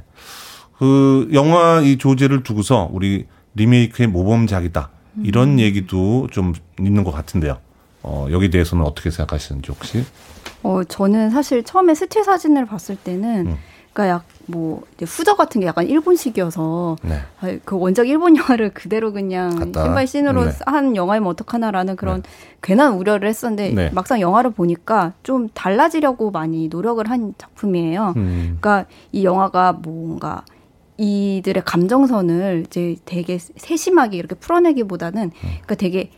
[0.79, 4.91] 그 영화 이 조제를 두고서 우리 리메이크의 모범작이다
[5.23, 5.59] 이런 음.
[5.61, 7.59] 얘기도 좀 있는 것 같은데요.
[8.07, 10.05] 어 여기 대해서는 어떻게 생각하시는지 혹시?
[10.63, 13.57] 어, 저는 사실 처음에 스틸 사진을 봤을 때는 음.
[13.93, 17.21] 그러니까 약 뭐 후저 같은 게 약간 일본식이어서 네.
[17.41, 20.53] 아, 그 원작 일본 영화를 그대로 그냥 scene by scene으로 네.
[20.67, 22.29] 한 영화이면 어떡하나라는 그런 네.
[22.63, 23.91] 괜한 우려를 했었는데 네.
[23.93, 28.15] 막상 영화를 보니까 좀 달라지려고 많이 노력을 한 작품이에요.
[28.17, 28.59] 음.
[28.61, 30.45] 그러니까 이 영화가 뭔가
[30.97, 35.31] 이들의 감정선을 이제 되게 세심하게 이렇게 풀어내기보다는 음.
[35.33, 36.11] 그러니까 되게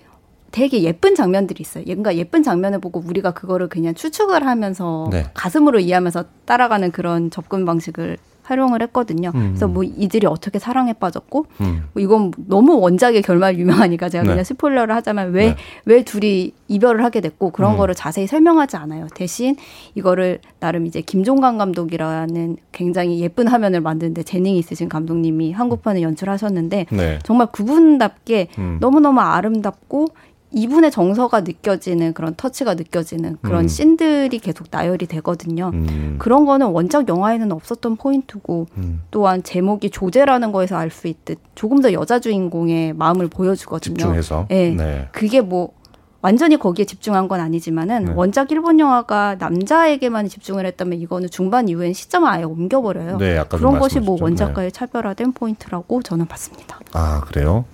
[0.50, 1.84] 되게 예쁜 장면들이 있어요.
[1.86, 5.26] 뭔가 예쁜 장면을 보고 우리가 그거를 그냥 추측을 하면서 네.
[5.34, 8.18] 가슴으로 이해하면서 따라가는 그런 접근 방식을
[8.48, 9.30] 활용을 했거든요.
[9.34, 9.48] 음.
[9.48, 11.84] 그래서 뭐 이들이 어떻게 사랑에 빠졌고 음.
[11.92, 14.30] 뭐 이건 너무 원작의 결말 유명하니까 제가 네.
[14.30, 15.56] 그냥 스포일러를 하자면 왜왜 네.
[15.84, 17.76] 왜 둘이 이별을 하게 됐고 그런 음.
[17.76, 19.06] 거를 자세히 설명하지 않아요.
[19.14, 19.56] 대신
[19.94, 27.18] 이거를 나름 이제 김종관 감독이라는 굉장히 예쁜 화면을 만드는데 재능이 있으신 감독님이 한국판을 연출하셨는데 네.
[27.24, 28.78] 정말 그분답게 음.
[28.80, 30.06] 너무너무 아름답고
[30.50, 33.68] 이분의 정서가 느껴지는 그런 터치가 느껴지는 그런 음.
[33.68, 35.70] 씬들이 계속 나열이 되거든요.
[35.74, 36.16] 음.
[36.18, 39.02] 그런 거는 원작 영화에는 없었던 포인트고 음.
[39.10, 43.96] 또한 제목이 조제라는 거에서 알 수 있듯 조금 더 여자 주인공의 마음을 보여주거든요.
[43.96, 44.46] 집중해서.
[44.48, 44.70] 네.
[44.70, 45.08] 네.
[45.12, 45.72] 그게 뭐
[46.20, 48.12] 완전히 거기에 집중한 건 아니지만은 네.
[48.16, 53.18] 원작 일본 영화가 남자에게만 집중을 했다면 이거는 중반 이후엔 시점을 아예 옮겨버려요.
[53.18, 54.72] 네, 그런 것이 뭐 원작과의 네.
[54.72, 56.80] 차별화된 포인트라고 저는 봤습니다.
[56.92, 57.66] 아 그래요?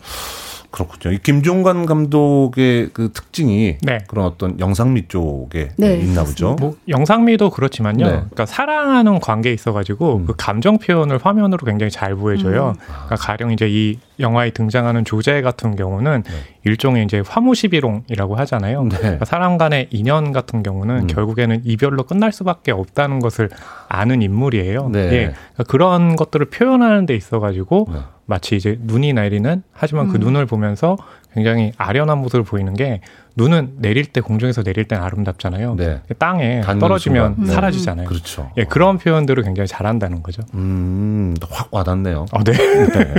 [0.74, 1.14] 그렇군요.
[1.14, 3.98] 이 김종관 감독의 그 특징이 네.
[4.08, 6.56] 그런 어떤 영상미 쪽에 네, 있나 보죠.
[6.58, 8.04] 뭐 영상미도 그렇지만요.
[8.04, 8.10] 네.
[8.10, 10.26] 그러니까 사랑하는 관계에 있어가지고 음.
[10.26, 12.74] 그 감정 표현을 화면으로 굉장히 잘 보여줘요.
[12.76, 12.82] 음.
[12.86, 16.32] 그러니까 가령 이제 이 영화에 등장하는 조제 같은 경우는 네.
[16.64, 18.82] 일종의 이제 화무시비롱이라고 하잖아요.
[18.84, 18.96] 네.
[18.98, 21.06] 그러니까 사람 간의 인연 같은 경우는 음.
[21.06, 23.48] 결국에는 이별로 끝날 수밖에 없다는 것을
[23.88, 24.88] 아는 인물이에요.
[24.88, 24.98] 네.
[24.98, 25.34] 예.
[25.52, 27.98] 그러니까 그런 것들을 표현하는 데 있어가지고 네.
[28.26, 30.20] 마치 이제 눈이 내리는 하지만 그 음.
[30.20, 30.96] 눈을 보면서
[31.34, 33.00] 굉장히 아련한 모습을 보이는 게
[33.36, 35.74] 눈은 내릴 때 공중에서 내릴 때는 아름답잖아요.
[35.74, 36.00] 네.
[36.18, 37.46] 땅에 떨어지면 네.
[37.52, 38.06] 사라지잖아요.
[38.06, 38.52] 그렇죠.
[38.56, 40.42] 예, 그런 표현들을 굉장히 잘한다는 거죠.
[40.54, 42.26] 음, 확 와닿네요.
[42.30, 42.52] 아, 네.
[42.52, 43.14] 네.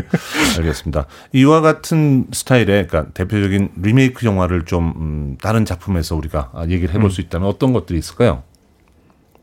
[0.57, 1.05] 알겠습니다.
[1.33, 7.09] 이와 같은 스타일의 그러니까 대표적인 리메이크 영화를 좀 음, 다른 작품에서 우리가 얘기를 해볼 음.
[7.09, 8.43] 수 있다면 어떤 것들이 있을까요?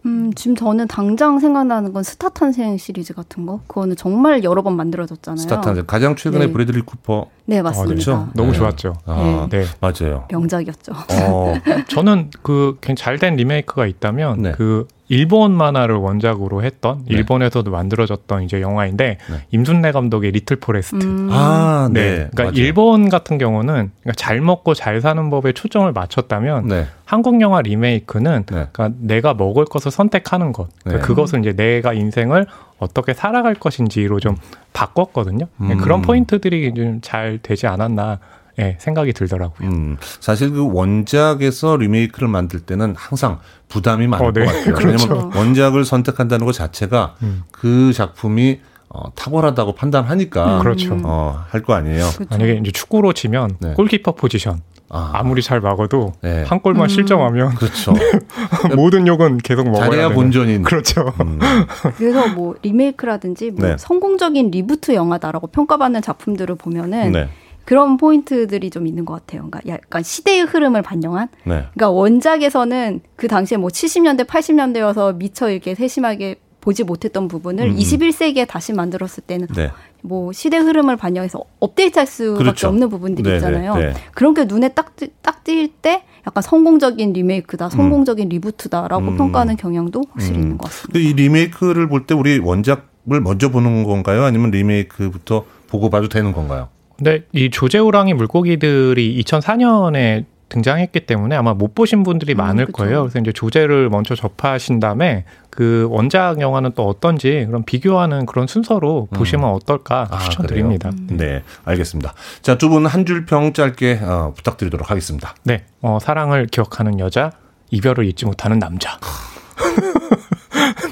[0.05, 3.61] 음, 지금 저는 당장 생각나는 건 스타 탄생 시리즈 같은 거.
[3.67, 5.37] 그거는 정말 여러 번 만들어졌잖아요.
[5.41, 5.85] 스타 탄생.
[5.87, 6.53] 가장 최근에 네.
[6.53, 7.29] 브래들리 쿠퍼.
[7.47, 7.83] 네, 맞습니다.
[7.83, 8.29] 아, 그렇죠?
[8.35, 8.59] 너무 네.
[8.59, 8.95] 좋았죠.
[9.07, 9.65] 아, 네.
[9.81, 10.27] 맞아요.
[10.31, 10.93] 명작이었죠.
[10.93, 11.55] 어.
[11.89, 14.53] 저는 그 잘된 리메이크가 있다면 네.
[14.53, 17.17] 그 일본 만화를 원작으로 했던 네.
[17.17, 19.37] 일본에서도 만들어졌던 이제 영화인데 네.
[19.51, 21.05] 임순례 감독의 리틀 포레스트.
[21.05, 21.29] 음.
[21.31, 22.01] 아, 네.
[22.01, 22.15] 네.
[22.17, 22.55] 그러니까 맞아요.
[22.57, 26.87] 일본 같은 경우는 그러니까 잘 먹고 잘 사는 법에 초점을 맞췄다면 네.
[27.05, 28.67] 한국 영화 리메이크는 네.
[28.73, 30.69] 그러니까 내가 먹을 것을 선택하는 것.
[30.83, 31.07] 그러니까 네.
[31.07, 32.47] 그것을 이제 내가 인생을
[32.79, 34.37] 어떻게 살아갈 것인지로 좀
[34.73, 35.47] 바꿨거든요.
[35.61, 35.77] 음.
[35.77, 38.19] 그런 포인트들이 좀 잘 되지 않았나
[38.59, 39.69] 예, 생각이 들더라고요.
[39.69, 43.39] 음, 사실 그 원작에서 리메이크를 만들 때는 항상
[43.69, 44.45] 부담이 많을 어, 네.
[44.45, 44.75] 것 같아요.
[44.77, 45.07] 그렇죠.
[45.09, 47.45] 왜냐하면 원작을 선택한다는 것 자체가 음.
[47.51, 50.63] 그 작품이 어, 탁월하다고 판단하니까 음.
[50.63, 50.99] 그렇죠.
[51.05, 52.05] 어, 할 거 아니에요.
[52.15, 52.25] 그렇죠.
[52.31, 53.73] 만약에 이제 축구로 치면 네.
[53.73, 54.61] 골키퍼 포지션
[54.95, 55.23] 아.
[55.25, 56.45] 무리잘 막아도 네.
[56.47, 56.89] 한 골만 음.
[56.89, 57.95] 실점하면 그렇죠.
[58.77, 60.15] 모든 욕은 계속 먹어야 잘해야 되는.
[60.15, 60.63] 본전인.
[60.63, 61.15] 그렇죠.
[61.23, 61.39] 음.
[61.97, 63.77] 그래서 뭐 리메이크라든지 뭐 네.
[63.79, 67.29] 성공적인 reboot 영화다라고 평가받는 작품들을 보면은 네.
[67.65, 69.49] 그런 포인트들이 좀 있는 것 같아요.
[69.49, 71.29] 그러니까 약간 시대의 흐름을 반영한.
[71.45, 71.67] 네.
[71.75, 77.77] 그러니까 원작에서는 그 당시에 뭐 70년대, 80년대여서 미처 이렇게 세심하게 보지 못했던 부분을 음.
[77.77, 79.71] 21세기에 다시 만들었을 때는 네.
[80.01, 82.69] 뭐 시대 흐름을 반영해서 업데이트할 수밖에 그렇죠.
[82.69, 83.37] 없는 부분들이 네네.
[83.37, 83.75] 있잖아요.
[83.77, 83.95] 네.
[84.15, 88.29] 그런 게 눈에 딱딱 띌때 약간 성공적인 리메이크다, 성공적인 음.
[88.29, 89.17] reboot다라고 음.
[89.17, 90.43] 평가하는 경향도 확실히 음.
[90.43, 90.99] 있는 것 같습니다.
[91.01, 94.23] 이 리메이크를 볼 때 우리 원작을 먼저 보는 건가요?
[94.23, 96.69] 아니면 리메이크부터 보고 봐도 되는 건가요?
[96.97, 102.77] 근데 이 조제호랑이 물고기들이 2004년에 등장했기 때문에 아마 못 보신 분들이 음, 많을 그쵸.
[102.77, 103.01] 거예요.
[103.05, 109.09] 그래서 이제 조제를 먼저 접하신 다음에 그 원작 영화는 또 어떤지 그런 비교하는 그런 순서로
[109.11, 109.17] 음.
[109.17, 110.91] 보시면 어떨까 아, 추천드립니다.
[110.91, 111.17] 음.
[111.17, 112.13] 네, 알겠습니다.
[112.43, 115.35] 자, 두 분 한 줄 평 짧게 어, 부탁드리도록 하겠습니다.
[115.45, 117.31] 네, 어, 사랑을 기억하는 여자,
[117.71, 118.99] 이별을 잊지 못하는 남자.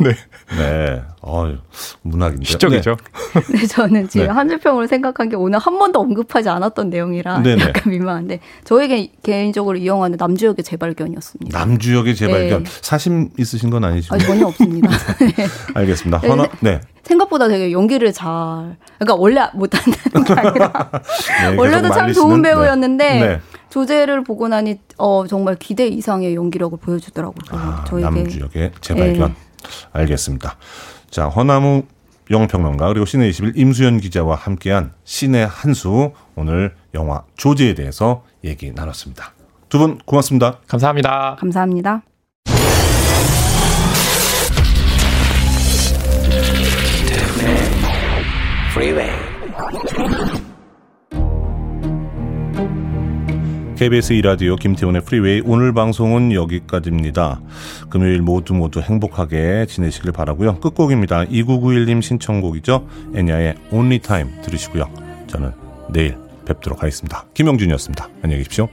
[0.04, 0.16] 네.
[0.56, 1.02] 네.
[1.22, 1.52] 어,
[2.02, 2.44] 문학인데.
[2.44, 2.96] 시적이죠.
[3.34, 3.58] 네.
[3.58, 4.32] 네, 저는 지금 네.
[4.32, 7.62] 한줄평으로 생각한 게 오늘 한 번도 언급하지 않았던 내용이라 네네.
[7.62, 11.58] 약간 민망한데 저에게 개인적으로 이 영화는 남주역의 재발견이었습니다.
[11.58, 12.64] 남주역의 재발견.
[12.64, 12.70] 네.
[12.80, 14.14] 사심 있으신 건 아니시죠?
[14.14, 14.88] 아, 전혀 없습니다.
[15.20, 15.46] 네.
[15.74, 16.18] 알겠습니다.
[16.18, 16.80] 허나, 네.
[17.02, 20.90] 생각보다 되게 연기를 잘, 그러니까 원래 못한다는 게 아니라
[21.50, 23.40] 네, 원래도 참 좋은 배우였는데
[23.70, 27.58] 조제를 보고 나니 어 정말 기대 이상의 연기력을 보여주더라고요.
[27.58, 29.34] 아, 저에게 남주역의 재발견.
[29.92, 30.56] 알겠습니다.
[31.10, 31.84] 자, 허나무
[32.30, 39.32] 영평론가 그리고 시내 21 임수연 기자와 함께한 신의 한수 오늘 영화 조제에 대해서 얘기 나눴습니다.
[39.68, 40.58] 두 분 고맙습니다.
[40.66, 41.36] 감사합니다.
[41.38, 42.02] 감사합니다.
[53.80, 57.40] KBS 이라디오 김태훈의 프리웨이 오늘 방송은 여기까지입니다.
[57.88, 60.60] 금요일 모두 모두 행복하게 지내시길 바라고요.
[60.60, 61.24] 끝곡입니다.
[61.24, 62.86] 2991님 신청곡이죠.
[63.14, 64.84] 애냐의 Only Time 들으시고요.
[65.28, 65.52] 저는
[65.88, 67.24] 내일 뵙도록 하겠습니다.
[67.32, 68.10] 김영준이었습니다.
[68.22, 68.68] 안녕히 계십시오.